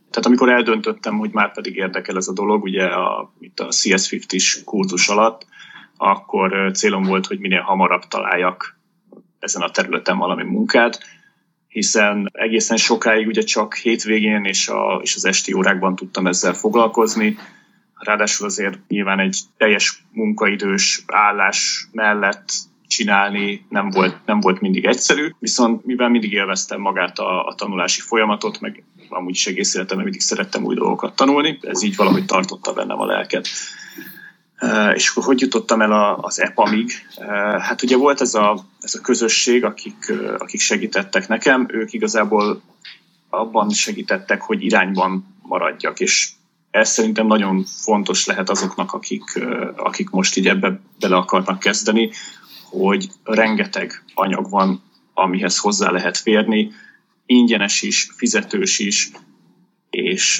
Tehát 0.10 0.25
amikor 0.25 0.50
eldöntöttem, 0.50 1.17
hogy 1.17 1.31
már 1.31 1.53
pedig 1.53 1.75
érdekel 1.75 2.17
ez 2.17 2.27
a 2.27 2.34
dolog, 2.34 2.63
ugye 2.63 2.86
a, 2.86 3.34
itt 3.39 3.60
a 3.60 3.67
CS50-is 3.67 4.62
kurzus 4.65 5.08
alatt, 5.08 5.46
akkor 5.98 6.72
célom 6.74 7.03
volt, 7.03 7.25
hogy 7.25 7.39
minél 7.39 7.62
hamarabb 7.62 8.01
találjak 8.08 8.79
ezen 9.39 9.62
a 9.62 9.70
területen 9.70 10.17
valami 10.17 10.43
munkát, 10.43 11.00
hiszen 11.72 12.30
egészen 12.34 12.78
sokáig 12.78 13.28
ugye 13.28 13.42
csak 13.42 13.75
hétvégén 13.75 14.44
és, 14.44 14.68
a, 14.68 15.00
és 15.04 15.16
az 15.16 15.25
esti 15.25 15.54
órákban 15.54 15.96
tudtam 15.96 16.28
ezzel 16.28 16.54
foglalkozni. 16.54 17.38
Ráadásul 17.96 18.46
azért 18.46 18.78
nyilván 18.88 19.20
egy 19.20 19.40
teljes 19.58 20.04
munkaidős 20.12 21.04
állás 21.08 21.88
mellett 21.92 22.51
csinálni 22.88 23.66
nem 23.70 23.90
volt, 23.90 24.16
nem 24.25 24.40
volt 24.40 24.62
mindig 24.62 24.86
egyszerű, 24.86 25.30
viszont 25.40 25.86
mivel 25.86 26.10
mindig 26.10 26.32
élveztem 26.32 26.82
magát 26.82 27.20
a, 27.20 27.46
a 27.46 27.56
tanulási 27.56 28.01
folyamatot, 28.01 28.60
meg 28.60 28.84
amúgy 29.10 29.36
is 29.36 29.48
egész 29.48 29.75
életemben 29.75 30.04
mindig 30.04 30.22
szerettem 30.22 30.63
új 30.63 30.75
dolgokat 30.75 31.16
tanulni, 31.16 31.60
ez 31.62 31.84
így 31.84 31.96
valahogy 31.96 32.25
tartotta 32.25 32.74
bennem 32.74 33.00
a 33.00 33.06
lelket. 33.06 33.48
És 34.94 35.10
akkor 35.10 35.24
hogy 35.24 35.41
jutottam 35.41 35.82
el 35.82 36.20
az 36.22 36.41
EPA-mig? 36.41 36.91
Hát 37.60 37.84
ugye 37.84 37.98
volt 37.98 38.22
ez 38.22 38.34
a, 38.34 38.65
ez 38.82 38.96
a 38.96 39.01
közösség, 39.01 39.63
akik, 39.63 40.13
akik 40.38 40.60
segítettek 40.60 41.27
nekem, 41.27 41.65
ők 41.70 41.94
igazából 41.94 42.62
abban 43.30 43.70
segítettek, 43.70 44.41
hogy 44.41 44.63
irányban 44.63 45.36
maradjak, 45.41 46.00
és 46.00 46.30
ez 46.72 46.89
szerintem 46.89 47.27
nagyon 47.27 47.63
fontos 47.63 48.25
lehet 48.25 48.50
azoknak, 48.50 48.94
akik, 48.94 49.24
akik 49.75 50.10
most 50.10 50.38
így 50.38 50.48
ebbe 50.48 50.80
bele 51.00 51.15
akarnak 51.15 51.60
kezdeni, 51.60 52.12
hogy 52.70 53.10
rengeteg 53.24 54.03
anyag 54.13 54.50
van, 54.50 54.84
amihez 55.13 55.58
hozzá 55.58 55.91
lehet 55.91 56.18
férni, 56.18 56.72
ingyenes 57.25 57.82
is, 57.82 58.12
fizetős 58.15 58.80
is, 58.80 59.12
és 59.89 60.39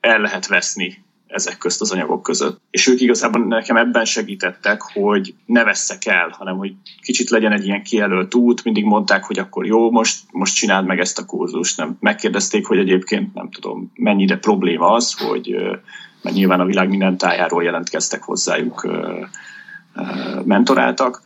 el 0.00 0.20
lehet 0.20 0.46
veszni 0.46 1.04
ezek 1.28 1.58
közt 1.58 1.80
az 1.80 1.90
anyagok 1.92 2.22
között. 2.22 2.60
És 2.70 2.86
ők 2.86 3.00
igazából 3.00 3.44
nekem 3.44 3.76
ebben 3.76 4.04
segítettek, 4.04 4.82
hogy 4.82 5.34
ne 5.46 5.64
vesszek 5.64 6.06
el, 6.06 6.28
hanem 6.38 6.56
hogy 6.56 6.74
kicsit 7.00 7.30
legyen 7.30 7.52
egy 7.52 7.66
ilyen 7.66 7.82
kijelölt 7.82 8.34
út, 8.34 8.64
mindig 8.64 8.84
mondták, 8.84 9.24
hogy 9.24 9.38
akkor 9.38 9.66
jó, 9.66 9.90
most, 9.90 10.20
most 10.30 10.54
csináld 10.54 10.86
meg 10.86 11.00
ezt 11.00 11.18
a 11.18 11.24
kurzust. 11.24 11.76
Nem. 11.76 11.96
Megkérdezték, 12.00 12.66
hogy 12.66 12.78
egyébként 12.78 13.34
nem 13.34 13.50
tudom, 13.50 13.92
mennyire 13.94 14.36
probléma 14.36 14.92
az, 14.92 15.12
hogy 15.12 15.56
mert 16.22 16.36
nyilván 16.36 16.60
a 16.60 16.64
világ 16.64 16.88
minden 16.88 17.16
tájáról 17.16 17.62
jelentkeztek 17.62 18.22
hozzájuk, 18.22 18.88
mentoráltak. 20.44 21.22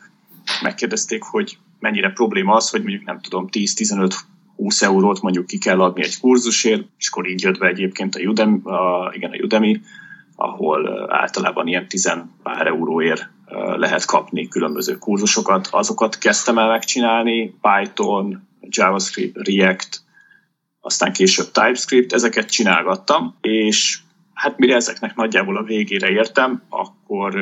Megkérdezték, 0.62 1.22
hogy 1.22 1.58
mennyire 1.80 2.10
probléma 2.10 2.54
az, 2.54 2.70
hogy 2.70 2.80
mondjuk 2.80 3.04
nem 3.04 3.20
tudom, 3.20 3.48
10-15 3.52 4.14
20 4.62 4.82
eurót 4.82 5.22
mondjuk 5.22 5.46
ki 5.46 5.58
kell 5.58 5.80
adni 5.80 6.02
egy 6.02 6.20
kurzusért, 6.20 6.84
és 6.98 7.08
akkor 7.08 7.28
így 7.28 7.42
jött 7.42 7.58
be 7.58 7.66
egyébként 7.66 8.14
a 8.14 8.20
Udemy, 8.20 8.60
a, 8.62 9.12
igen, 9.14 9.30
a 9.30 9.42
Udemy 9.42 9.80
ahol 10.36 11.12
általában 11.12 11.66
ilyen 11.66 11.88
10 11.88 12.12
pár 12.42 12.66
euróért 12.66 13.28
lehet 13.76 14.04
kapni 14.04 14.48
különböző 14.48 14.98
kurzusokat. 14.98 15.68
Azokat 15.70 16.18
kezdtem 16.18 16.58
el 16.58 16.68
megcsinálni, 16.68 17.54
Python, 17.60 18.48
JavaScript, 18.60 19.48
React, 19.48 20.00
aztán 20.80 21.12
később 21.12 21.50
TypeScript, 21.50 22.12
ezeket 22.12 22.50
csinálgattam, 22.50 23.36
és 23.40 23.98
hát 24.34 24.58
mire 24.58 24.74
ezeknek 24.74 25.14
nagyjából 25.14 25.56
a 25.56 25.62
végére 25.62 26.10
értem, 26.10 26.62
akkor 26.68 27.34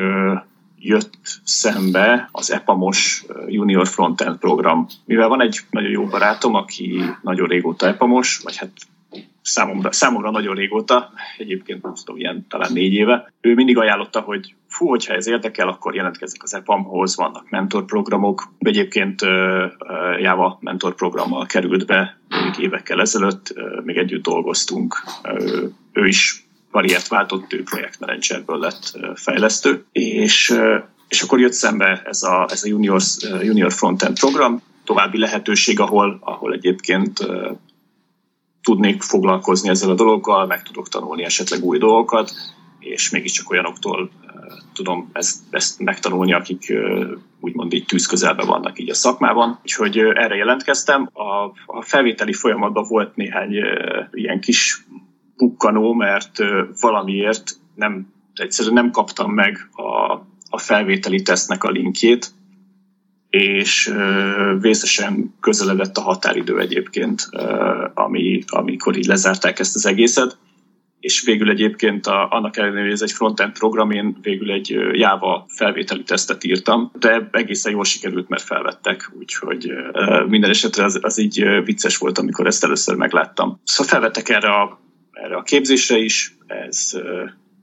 jött 0.83 1.13
szembe 1.43 2.29
az 2.31 2.51
EPAMOS 2.51 3.25
Junior 3.47 3.87
Frontend 3.87 4.37
program. 4.37 4.87
Mivel 5.05 5.27
van 5.27 5.41
egy 5.41 5.59
nagyon 5.69 5.89
jó 5.89 6.05
barátom, 6.05 6.55
aki 6.55 7.01
nagyon 7.21 7.47
régóta 7.47 7.87
EPAMOS, 7.87 8.39
vagy 8.43 8.57
hát 8.57 8.71
számomra, 9.41 9.91
számomra 9.91 10.31
nagyon 10.31 10.55
régóta, 10.55 11.11
egyébként 11.37 11.83
nem 11.83 11.93
tudom, 11.93 12.19
ilyen 12.19 12.45
talán 12.49 12.73
négy 12.73 12.93
éve. 12.93 13.33
Ő 13.41 13.53
mindig 13.53 13.77
ajánlotta, 13.77 14.19
hogy 14.19 14.55
fú, 14.67 14.87
hogyha 14.87 15.13
ez 15.13 15.27
érdekel, 15.27 15.67
akkor 15.67 15.95
jelentkezik 15.95 16.43
az 16.43 16.53
EPAM-hoz, 16.53 17.15
vannak 17.15 17.49
mentorprogramok. 17.49 18.53
Egyébként 18.59 19.21
Java 20.19 20.57
mentorprogrammal 20.61 21.45
került 21.45 21.85
be 21.85 22.19
még 22.29 22.65
évekkel 22.65 23.01
ezelőtt, 23.01 23.53
még 23.83 23.97
együtt 23.97 24.23
dolgoztunk. 24.23 24.95
Ő 25.93 26.07
is 26.07 26.45
karriert 26.71 27.07
váltott, 27.07 27.53
ő 27.53 27.63
projektmenedzserből 27.63 28.59
lett 28.59 28.97
fejlesztő, 29.15 29.85
és, 29.91 30.53
és 31.07 31.21
akkor 31.21 31.39
jött 31.39 31.53
szembe 31.53 32.01
ez 32.05 32.23
a, 32.23 32.47
ez 32.51 32.63
a 32.63 32.67
junior, 32.67 33.01
junior 33.41 33.73
frontend 33.73 34.19
program, 34.19 34.61
további 34.83 35.17
lehetőség, 35.17 35.79
ahol, 35.79 36.17
ahol 36.21 36.53
egyébként 36.53 37.19
tudnék 38.61 39.01
foglalkozni 39.01 39.69
ezzel 39.69 39.89
a 39.89 39.95
dologgal, 39.95 40.45
meg 40.45 40.63
tudok 40.63 40.89
tanulni 40.89 41.23
esetleg 41.23 41.63
új 41.63 41.77
dolgokat, 41.77 42.31
és 42.79 43.09
mégiscsak 43.09 43.49
olyanoktól 43.49 44.11
tudom 44.73 45.09
ezt, 45.13 45.39
ezt 45.49 45.79
megtanulni, 45.79 46.33
akik 46.33 46.73
úgymond 47.39 47.73
így 47.73 47.85
tűzközelben 47.85 48.47
vannak 48.47 48.79
így 48.79 48.89
a 48.89 48.93
szakmában. 48.93 49.59
Úgyhogy 49.61 49.97
erre 49.97 50.35
jelentkeztem. 50.35 51.09
A, 51.13 51.43
a 51.65 51.81
felvételi 51.81 52.33
folyamatban 52.33 52.85
volt 52.87 53.15
néhány 53.15 53.51
ilyen 54.11 54.39
kis 54.39 54.85
pukkanó, 55.41 55.93
mert 55.93 56.37
valamiért 56.81 57.51
nem, 57.75 58.13
egyszerűen 58.33 58.73
nem 58.73 58.91
kaptam 58.91 59.31
meg 59.31 59.69
a, 59.71 60.11
a 60.49 60.57
felvételi 60.57 61.21
tesztnek 61.21 61.63
a 61.63 61.69
linkjét, 61.69 62.31
és 63.29 63.93
vészesen 64.59 65.35
közeledett 65.39 65.97
a 65.97 66.01
határidő 66.01 66.59
egyébként, 66.59 67.29
ami, 67.93 68.43
amikor 68.47 68.97
így 68.97 69.05
lezárták 69.05 69.59
ezt 69.59 69.75
az 69.75 69.85
egészet, 69.85 70.37
és 70.99 71.23
végül 71.25 71.49
egyébként 71.49 72.07
a, 72.07 72.27
annak 72.29 72.57
ellenére, 72.57 72.81
hogy 72.81 72.91
ez 72.91 73.01
egy 73.01 73.11
frontend 73.11 73.51
program, 73.51 73.91
én 73.91 74.17
végül 74.21 74.51
egy 74.51 74.69
Java 74.91 75.45
felvételi 75.47 76.03
tesztet 76.03 76.43
írtam, 76.43 76.91
de 76.99 77.29
egészen 77.31 77.71
jól 77.71 77.83
sikerült, 77.83 78.29
mert 78.29 78.43
felvettek, 78.43 79.11
úgyhogy 79.19 79.71
minden 80.27 80.49
esetre 80.49 80.83
az, 80.83 80.99
az 81.01 81.17
így 81.17 81.63
vicces 81.63 81.97
volt, 81.97 82.17
amikor 82.17 82.47
ezt 82.47 82.63
először 82.63 82.95
megláttam. 82.95 83.59
Szóval 83.63 83.91
felvettek 83.91 84.29
erre 84.29 84.49
a 84.49 84.79
erre 85.11 85.35
a 85.35 85.41
képzésre 85.41 85.97
is. 85.97 86.37
Ez, 86.47 86.91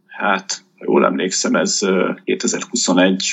hát, 0.06 0.62
ha 0.78 0.84
jól 0.86 1.04
emlékszem, 1.04 1.54
ez 1.54 1.80
2021 2.24 3.32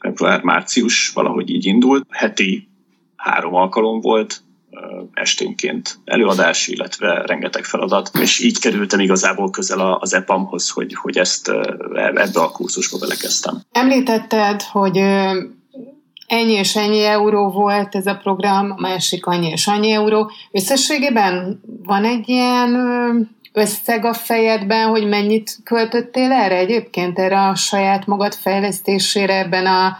február-március 0.00 1.10
valahogy 1.14 1.50
így 1.50 1.66
indult. 1.66 2.06
Heti 2.10 2.68
három 3.16 3.54
alkalom 3.54 4.00
volt, 4.00 4.42
esténként 5.12 5.98
előadás, 6.04 6.68
illetve 6.68 7.22
rengeteg 7.26 7.64
feladat, 7.64 8.10
és 8.20 8.40
így 8.40 8.58
kerültem 8.58 9.00
igazából 9.00 9.50
közel 9.50 9.92
az 9.92 10.14
EPAM-hoz, 10.14 10.70
hogy, 10.70 10.94
hogy 10.94 11.18
ezt 11.18 11.48
ebbe 12.14 12.40
a 12.40 12.50
kurzusba 12.50 12.98
belekezdtem. 12.98 13.60
Említetted, 13.72 14.62
hogy 14.62 15.00
ennyi 16.26 16.52
és 16.52 16.76
ennyi 16.76 17.04
euró 17.04 17.50
volt 17.50 17.94
ez 17.94 18.06
a 18.06 18.16
program, 18.22 18.70
a 18.76 18.80
másik 18.80 19.26
annyi 19.26 19.48
és 19.48 19.66
annyi 19.66 19.90
euró. 19.90 20.30
Összességében 20.50 21.60
van 21.82 22.04
egy 22.04 22.28
ilyen 22.28 22.72
összeg 23.52 24.04
a 24.04 24.12
fejedben, 24.12 24.88
hogy 24.88 25.08
mennyit 25.08 25.56
költöttél 25.64 26.32
erre 26.32 26.56
egyébként, 26.56 27.18
erre 27.18 27.40
a 27.40 27.54
saját 27.54 28.06
magad 28.06 28.34
fejlesztésére 28.34 29.38
ebben 29.38 29.66
a 29.66 29.96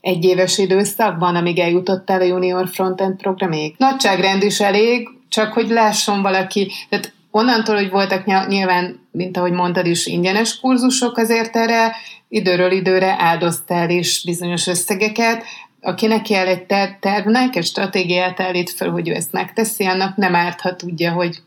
egyéves 0.00 0.58
időszakban, 0.58 1.36
amíg 1.36 1.58
eljutottál 1.58 2.20
a 2.20 2.24
Junior 2.24 2.68
Frontend 2.68 3.16
programig? 3.16 3.74
Nagyságrend 3.78 4.42
is 4.42 4.60
elég, 4.60 5.08
csak 5.28 5.52
hogy 5.52 5.68
lásson 5.68 6.22
valaki, 6.22 6.72
tehát 6.88 7.12
onnantól, 7.30 7.74
hogy 7.74 7.90
voltak 7.90 8.46
nyilván, 8.48 9.08
mint 9.12 9.36
ahogy 9.36 9.52
mondtad 9.52 9.86
is, 9.86 10.06
ingyenes 10.06 10.60
kurzusok, 10.60 11.16
azért 11.16 11.56
erre 11.56 11.96
időről 12.32 12.70
időre 12.70 13.16
áldoztál 13.18 13.90
is 13.90 14.22
bizonyos 14.24 14.66
összegeket, 14.66 15.44
aki 15.80 16.06
neki 16.06 16.34
el 16.34 16.46
egy 16.46 16.66
tervnek, 17.00 17.56
egy 17.56 17.64
stratégiát 17.64 18.40
állít 18.40 18.70
fel, 18.70 18.90
hogy 18.90 19.08
ő 19.08 19.12
ezt 19.12 19.32
megteszi, 19.32 19.84
annak 19.84 20.16
nem 20.16 20.34
árt, 20.34 20.60
ha 20.60 20.76
tudja, 20.76 21.12
hogy 21.12 21.42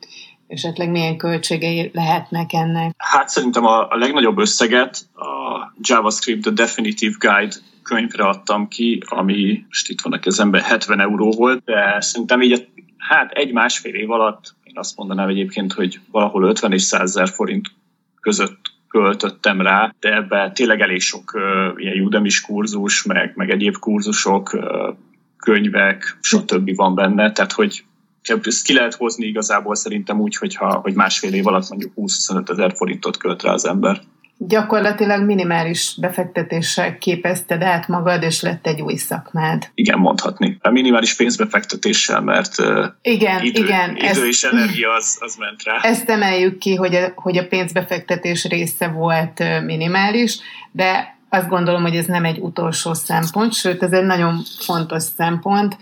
esetleg 0.47 0.89
milyen 0.89 1.17
költségei 1.17 1.89
lehetnek 1.93 2.53
ennek. 2.53 2.93
Hát 2.97 3.29
szerintem 3.29 3.65
a, 3.65 3.89
a 3.89 3.97
legnagyobb 3.97 4.37
összeget 4.37 4.97
a 5.15 5.25
JavaScript 5.81 6.41
The 6.41 6.51
Definitive 6.51 7.15
Guide 7.19 7.55
könyvre 7.83 8.23
adtam 8.23 8.67
ki, 8.67 9.03
ami 9.05 9.63
most 9.67 9.89
itt 9.89 10.01
van 10.01 10.13
a 10.13 10.19
kezemben, 10.19 10.61
70 10.61 10.99
euró 10.99 11.31
volt, 11.31 11.63
de 11.63 11.97
szerintem 11.99 12.41
így 12.41 12.67
hát 12.97 13.31
egy-másfél 13.31 13.93
év 13.93 14.11
alatt 14.11 14.55
én 14.63 14.77
azt 14.77 14.97
mondanám 14.97 15.29
egyébként, 15.29 15.73
hogy 15.73 15.99
valahol 16.11 16.43
50 16.43 16.71
és 16.71 16.81
100 16.81 17.01
ezer 17.01 17.29
forint 17.29 17.67
között 18.21 18.64
költöttem 18.95 19.61
rá, 19.61 19.93
de 19.99 20.15
ebben 20.15 20.53
tényleg 20.53 20.81
elég 20.81 21.01
sok 21.01 21.33
uh, 21.33 21.41
ilyen 21.81 22.05
udemy 22.05 22.29
kurzus, 22.45 23.03
meg, 23.03 23.31
meg 23.35 23.49
egyéb 23.49 23.77
kurzusok, 23.77 24.53
uh, 24.53 24.95
könyvek, 25.37 26.17
stb. 26.21 26.75
van 26.75 26.95
benne, 26.95 27.31
tehát 27.31 27.51
hogy 27.51 27.83
ezt 28.43 28.63
ki 28.63 28.73
lehet 28.73 28.93
hozni 28.93 29.25
igazából 29.25 29.75
szerintem 29.75 30.19
úgy, 30.19 30.35
hogyha, 30.35 30.73
hogy 30.73 30.93
másfél 30.93 31.33
év 31.33 31.47
alatt 31.47 31.69
mondjuk 31.69 31.91
20-25 31.95 32.49
ezer 32.49 32.73
forintot 32.75 33.17
költ 33.17 33.43
rá 33.43 33.51
az 33.51 33.67
ember 33.67 34.01
gyakorlatilag 34.37 35.25
minimális 35.25 35.95
befektetéssel 35.99 36.97
képezted 36.97 37.61
át 37.61 37.87
magad, 37.87 38.23
és 38.23 38.41
lett 38.41 38.67
egy 38.67 38.81
új 38.81 38.95
szakmád. 38.95 39.69
Igen, 39.73 39.99
mondhatni. 39.99 40.57
A 40.61 40.69
minimális 40.69 41.15
pénzbefektetéssel, 41.15 42.21
mert 42.21 42.55
igen, 43.01 43.43
idő, 43.43 43.63
igen, 43.63 43.95
idő 43.95 44.05
ezt, 44.05 44.23
és 44.23 44.43
energia 44.43 44.93
az, 44.93 45.17
az 45.19 45.35
ment 45.35 45.63
rá. 45.63 45.79
Ezt 45.81 46.09
emeljük 46.09 46.57
ki, 46.57 46.75
hogy 46.75 46.95
a, 46.95 47.11
hogy 47.15 47.37
a 47.37 47.47
pénzbefektetés 47.47 48.45
része 48.45 48.87
volt 48.87 49.63
minimális, 49.65 50.39
de 50.71 51.17
azt 51.29 51.47
gondolom, 51.47 51.81
hogy 51.81 51.95
ez 51.95 52.05
nem 52.05 52.25
egy 52.25 52.39
utolsó 52.39 52.93
szempont, 52.93 53.53
sőt, 53.53 53.83
ez 53.83 53.91
egy 53.91 54.05
nagyon 54.05 54.41
fontos 54.59 55.03
szempont. 55.03 55.77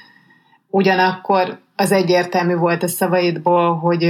Ugyanakkor 0.70 1.60
az 1.76 1.92
egyértelmű 1.92 2.56
volt 2.56 2.84
a 2.84 2.88
szavaidból, 2.88 3.76
hogy 3.76 4.04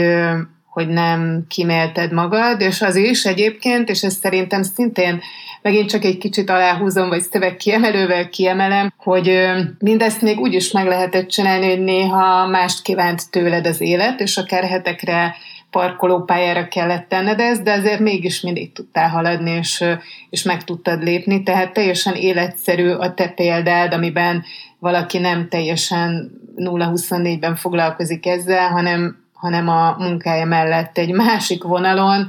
hogy 0.74 0.88
nem 0.88 1.46
kimélted 1.48 2.12
magad, 2.12 2.62
és 2.62 2.82
az 2.82 2.96
is 2.96 3.24
egyébként, 3.24 3.90
és 3.90 4.02
ez 4.02 4.14
szerintem 4.14 4.64
szintén 4.64 5.22
megint 5.62 5.90
csak 5.90 6.04
egy 6.04 6.18
kicsit 6.18 6.50
aláhúzom, 6.50 7.10
vagy 7.10 7.22
szöveg 7.22 7.56
kiemelővel 7.56 8.30
kiemelem, 8.30 8.94
hogy 8.98 9.50
mindezt 9.80 10.22
még 10.22 10.40
úgy 10.40 10.54
is 10.54 10.72
meg 10.72 10.86
lehetett 10.88 11.28
csinálni, 11.28 11.70
hogy 11.70 11.84
néha 11.84 12.48
mást 12.48 12.82
kívánt 12.82 13.30
tőled 13.30 13.68
az 13.68 13.82
élet, 13.82 14.20
és 14.20 14.38
akár 14.38 14.64
hetekre 14.64 15.36
parkolópályára 15.70 16.68
kellett 16.68 17.10
tenned 17.10 17.40
ezt, 17.40 17.64
de 17.64 17.72
azért 17.72 18.00
mégis 18.00 18.42
mindig 18.42 18.72
tudtál 18.72 19.10
haladni, 19.10 19.52
és, 19.52 19.84
és 20.30 20.44
meg 20.44 20.64
tudtad 20.64 21.04
lépni, 21.04 21.44
tehát 21.44 21.74
teljesen 21.74 22.14
életszerű 22.14 22.90
a 22.90 23.14
te 23.14 23.28
példád, 23.28 23.94
amiben 23.94 24.44
valaki 24.80 25.18
nem 25.18 25.48
teljesen 25.50 26.32
0-24-ben 26.56 27.56
foglalkozik 27.56 28.26
ezzel, 28.26 28.70
hanem, 28.70 29.23
hanem 29.44 29.68
a 29.68 29.96
munkája 29.98 30.46
mellett 30.46 30.98
egy 30.98 31.12
másik 31.12 31.64
vonalon 31.64 32.28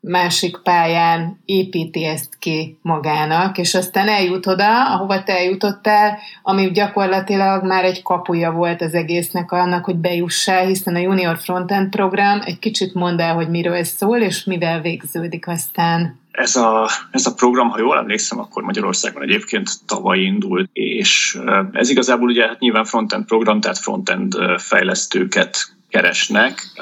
másik 0.00 0.56
pályán 0.62 1.40
építi 1.44 2.04
ezt 2.04 2.38
ki 2.38 2.78
magának, 2.82 3.58
és 3.58 3.74
aztán 3.74 4.08
eljut 4.08 4.46
oda, 4.46 4.94
ahova 4.94 5.22
te 5.22 5.32
eljutottál, 5.32 6.18
ami 6.42 6.70
gyakorlatilag 6.70 7.64
már 7.64 7.84
egy 7.84 8.02
kapuja 8.02 8.50
volt 8.50 8.82
az 8.82 8.94
egésznek 8.94 9.52
annak, 9.52 9.84
hogy 9.84 9.96
bejussál, 9.96 10.66
hiszen 10.66 10.94
a 10.94 10.98
Junior 10.98 11.38
Frontend 11.38 11.88
program 11.90 12.40
egy 12.44 12.58
kicsit 12.58 12.94
mond 12.94 13.20
el, 13.20 13.34
hogy 13.34 13.48
miről 13.48 13.84
szól, 13.84 14.18
és 14.18 14.44
mivel 14.44 14.80
végződik 14.80 15.48
aztán. 15.48 16.18
Ez 16.30 16.56
a, 16.56 16.88
ez 17.10 17.26
a 17.26 17.34
program, 17.34 17.68
ha 17.68 17.78
jól 17.78 17.98
emlékszem, 17.98 18.38
akkor 18.38 18.62
Magyarországon 18.62 19.22
egyébként 19.22 19.70
tavaly 19.86 20.18
indult, 20.18 20.70
és 20.72 21.38
ez 21.72 21.90
igazából 21.90 22.28
ugye 22.28 22.46
hát 22.46 22.58
nyilván 22.58 22.84
frontend 22.84 23.24
program, 23.24 23.60
tehát 23.60 23.78
frontend 23.78 24.34
fejlesztőket 24.56 25.78
keresnek 25.90 26.72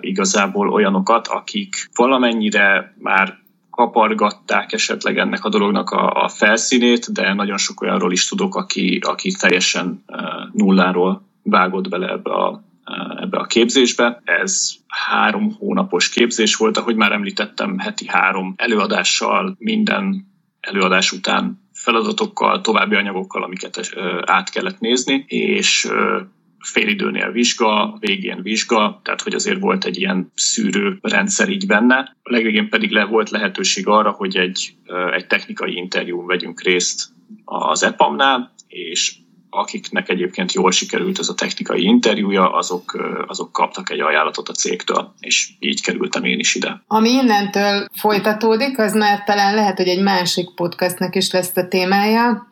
igazából 0.00 0.72
olyanokat, 0.72 1.26
akik 1.26 1.88
valamennyire 1.94 2.94
már 2.98 3.38
kapargatták 3.70 4.72
esetleg 4.72 5.18
ennek 5.18 5.44
a 5.44 5.48
dolognak 5.48 5.90
a, 5.90 6.24
a 6.24 6.28
felszínét, 6.28 7.12
de 7.12 7.32
nagyon 7.32 7.58
sok 7.58 7.80
olyanról 7.80 8.12
is 8.12 8.28
tudok, 8.28 8.56
aki, 8.56 8.98
aki 9.02 9.32
teljesen 9.32 10.04
nulláról 10.52 11.22
vágott 11.42 11.88
bele 11.88 12.08
ebbe 12.08 12.30
a, 12.30 12.62
ebbe 13.20 13.38
a 13.38 13.44
képzésbe. 13.44 14.20
Ez 14.24 14.70
három 14.86 15.54
hónapos 15.58 16.08
képzés 16.08 16.56
volt, 16.56 16.76
ahogy 16.76 16.96
már 16.96 17.12
említettem, 17.12 17.78
heti 17.78 18.06
három 18.08 18.54
előadással, 18.56 19.56
minden 19.58 20.28
előadás 20.60 21.12
után 21.12 21.60
feladatokkal, 21.72 22.60
további 22.60 22.94
anyagokkal, 22.94 23.42
amiket 23.42 23.80
át 24.24 24.50
kellett 24.50 24.80
nézni, 24.80 25.24
és 25.28 25.90
félidőnél 26.60 27.32
vizsga, 27.32 27.96
végén 28.00 28.42
vizsga, 28.42 29.00
tehát 29.04 29.20
hogy 29.22 29.34
azért 29.34 29.60
volt 29.60 29.84
egy 29.84 29.98
ilyen 29.98 30.32
szűrő 30.34 30.98
rendszer 31.02 31.48
így 31.48 31.66
benne. 31.66 32.16
A 32.22 32.32
legvégén 32.32 32.68
pedig 32.68 32.90
le 32.90 33.04
volt 33.04 33.30
lehetőség 33.30 33.86
arra, 33.86 34.10
hogy 34.10 34.36
egy, 34.36 34.74
egy 35.12 35.26
technikai 35.26 35.76
interjún 35.76 36.26
vegyünk 36.26 36.62
részt 36.62 37.08
az 37.44 37.82
EPAM-nál, 37.82 38.52
és 38.68 39.14
akiknek 39.50 40.08
egyébként 40.08 40.52
jól 40.52 40.70
sikerült 40.70 41.18
ez 41.18 41.28
a 41.28 41.34
technikai 41.34 41.82
interjúja, 41.82 42.52
azok, 42.52 43.14
azok 43.26 43.52
kaptak 43.52 43.90
egy 43.90 44.00
ajánlatot 44.00 44.48
a 44.48 44.52
cégtől, 44.52 45.14
és 45.20 45.50
így 45.58 45.82
kerültem 45.82 46.24
én 46.24 46.38
is 46.38 46.54
ide. 46.54 46.82
Ami 46.86 47.10
innentől 47.10 47.86
folytatódik, 47.92 48.78
az 48.78 48.94
már 48.94 49.24
talán 49.24 49.54
lehet, 49.54 49.76
hogy 49.76 49.88
egy 49.88 50.02
másik 50.02 50.54
podcastnak 50.54 51.14
is 51.14 51.30
lesz 51.30 51.56
a 51.56 51.68
témája, 51.68 52.46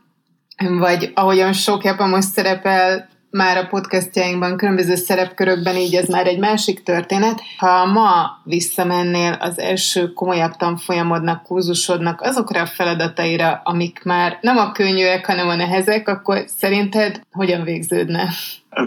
vagy 0.79 1.11
ahogyan 1.15 1.53
sok 1.53 1.97
most 1.99 2.29
szerepel, 2.29 3.09
már 3.31 3.57
a 3.57 3.67
podcastjainkban, 3.67 4.57
különböző 4.57 4.95
szerepkörökben, 4.95 5.77
így 5.77 5.95
ez 5.95 6.09
már 6.09 6.27
egy 6.27 6.39
másik 6.39 6.83
történet. 6.83 7.43
Ha 7.57 7.87
ma 7.87 8.41
visszamennél 8.45 9.37
az 9.41 9.59
első 9.59 10.13
komolyabb 10.13 10.57
tanfolyamodnak, 10.57 11.43
kurzusodnak 11.43 12.21
azokra 12.21 12.61
a 12.61 12.67
feladataira, 12.67 13.61
amik 13.65 14.03
már 14.05 14.39
nem 14.41 14.57
a 14.57 14.73
könnyűek, 14.73 15.27
hanem 15.27 15.49
a 15.49 15.55
nehezek, 15.55 16.09
akkor 16.09 16.45
szerinted 16.57 17.21
hogyan 17.33 17.65
végződne? 17.65 18.29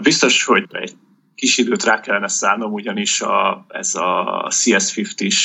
Biztos, 0.02 0.44
hogy 0.44 0.64
egy 0.70 0.92
kis 1.42 1.58
időt 1.58 1.84
rá 1.84 2.00
kellene 2.00 2.28
szállnom, 2.28 2.72
ugyanis 2.72 3.20
a, 3.20 3.64
ez 3.68 3.94
a 3.94 4.46
CS50-is 4.50 5.36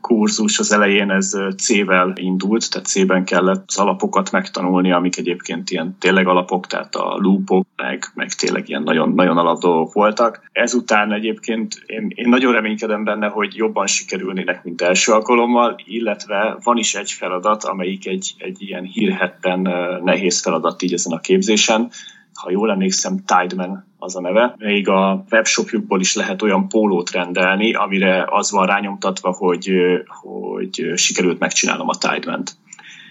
kurzus 0.00 0.58
az 0.58 0.72
elején 0.72 1.10
ez 1.10 1.32
C-vel 1.56 2.12
indult, 2.14 2.70
tehát 2.70 2.86
C-ben 2.86 3.24
kellett 3.24 3.64
az 3.66 3.78
alapokat 3.78 4.30
megtanulni, 4.30 4.92
amik 4.92 5.16
egyébként 5.16 5.70
ilyen 5.70 5.96
tényleg 5.98 6.26
alapok, 6.26 6.66
tehát 6.66 6.94
a 6.94 7.16
loopok, 7.20 7.66
meg, 7.76 8.04
meg 8.14 8.32
tényleg 8.32 8.68
ilyen 8.68 8.82
nagyon, 8.82 9.12
nagyon 9.14 9.38
alap 9.38 9.60
dolgok 9.60 9.92
voltak. 9.92 10.48
Ezután 10.52 11.12
egyébként 11.12 11.82
én, 11.86 12.12
én 12.14 12.28
nagyon 12.28 12.52
reménykedem 12.52 13.04
benne, 13.04 13.26
hogy 13.26 13.56
jobban 13.56 13.86
sikerülnének, 13.86 14.64
mint 14.64 14.82
első 14.82 15.12
alkalommal, 15.12 15.74
illetve 15.84 16.56
van 16.62 16.76
is 16.76 16.94
egy 16.94 17.10
feladat, 17.10 17.64
amelyik 17.64 18.06
egy, 18.06 18.34
egy 18.38 18.62
ilyen 18.62 18.84
hírhetten 18.84 19.60
nehéz 20.04 20.40
feladat 20.40 20.82
így 20.82 20.92
ezen 20.92 21.12
a 21.12 21.20
képzésen, 21.20 21.90
ha 22.36 22.50
jól 22.50 22.70
emlékszem, 22.70 23.24
Tideman 23.24 23.86
az 23.98 24.16
a 24.16 24.20
neve. 24.20 24.54
Még 24.58 24.88
a 24.88 25.24
webshopjukból 25.30 26.00
is 26.00 26.14
lehet 26.14 26.42
olyan 26.42 26.68
pólót 26.68 27.10
rendelni, 27.10 27.74
amire 27.74 28.26
az 28.28 28.50
van 28.50 28.66
rányomtatva, 28.66 29.32
hogy, 29.32 29.70
hogy 30.06 30.92
sikerült 30.94 31.38
megcsinálnom 31.38 31.88
a 31.88 31.96
Tideman-t. 31.98 32.56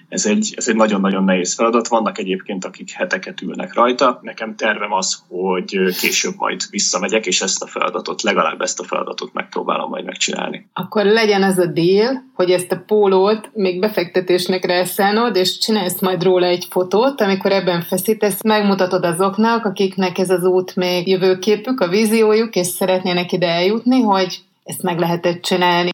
Ez 0.10 0.26
egy, 0.26 0.54
ez 0.56 0.68
egy 0.68 0.76
nagyon-nagyon 0.76 1.24
nehéz 1.24 1.54
feladat. 1.54 1.88
Vannak 1.88 2.18
egyébként, 2.18 2.66
akik 2.66 2.92
heteket 2.92 3.42
ülnek 3.42 3.74
rajta. 3.74 4.20
Nekem 4.22 4.56
tervem 4.56 4.94
az, 4.94 5.24
hogy 5.28 5.96
később 6.00 6.34
majd 6.38 6.62
visszamegyek, 6.70 7.26
és 7.26 7.42
ezt 7.42 7.64
a 7.64 7.68
feladatot, 7.68 8.22
legalább 8.22 8.62
ezt 8.62 8.80
a 8.80 8.84
feladatot 8.84 9.34
megpróbálom 9.34 9.90
majd 9.90 10.06
megcsinálni. 10.06 10.68
Akkor 10.74 11.06
legyen 11.06 11.44
az 11.44 11.58
a 11.58 11.66
deal, 11.66 12.24
hogy 12.34 12.52
ezt 12.52 12.72
a 12.72 12.84
pólót 12.88 13.50
még 13.54 13.80
befektetésnek 13.80 14.66
rászánod, 14.66 15.36
és 15.36 15.58
csinálsz 15.58 16.02
majd 16.02 16.24
róla 16.24 16.46
egy 16.46 16.68
fotót, 16.70 17.22
amikor 17.22 17.52
ebben 17.52 17.82
feszítesz, 17.82 18.44
megmutatod 18.44 19.06
azoknak, 19.06 19.66
akiknek 19.66 20.18
ez 20.18 20.30
az 20.30 20.44
út 20.44 20.76
még 20.76 21.08
jövőképük, 21.08 21.80
a 21.80 21.88
víziójuk, 21.88 22.56
és 22.56 22.68
szeretnének 22.68 23.32
ide 23.32 23.48
eljutni, 23.48 24.02
hogy 24.02 24.38
ezt 24.64 24.82
meg 24.82 25.00
lehetett 25.00 25.42
csinálni. 25.42 25.94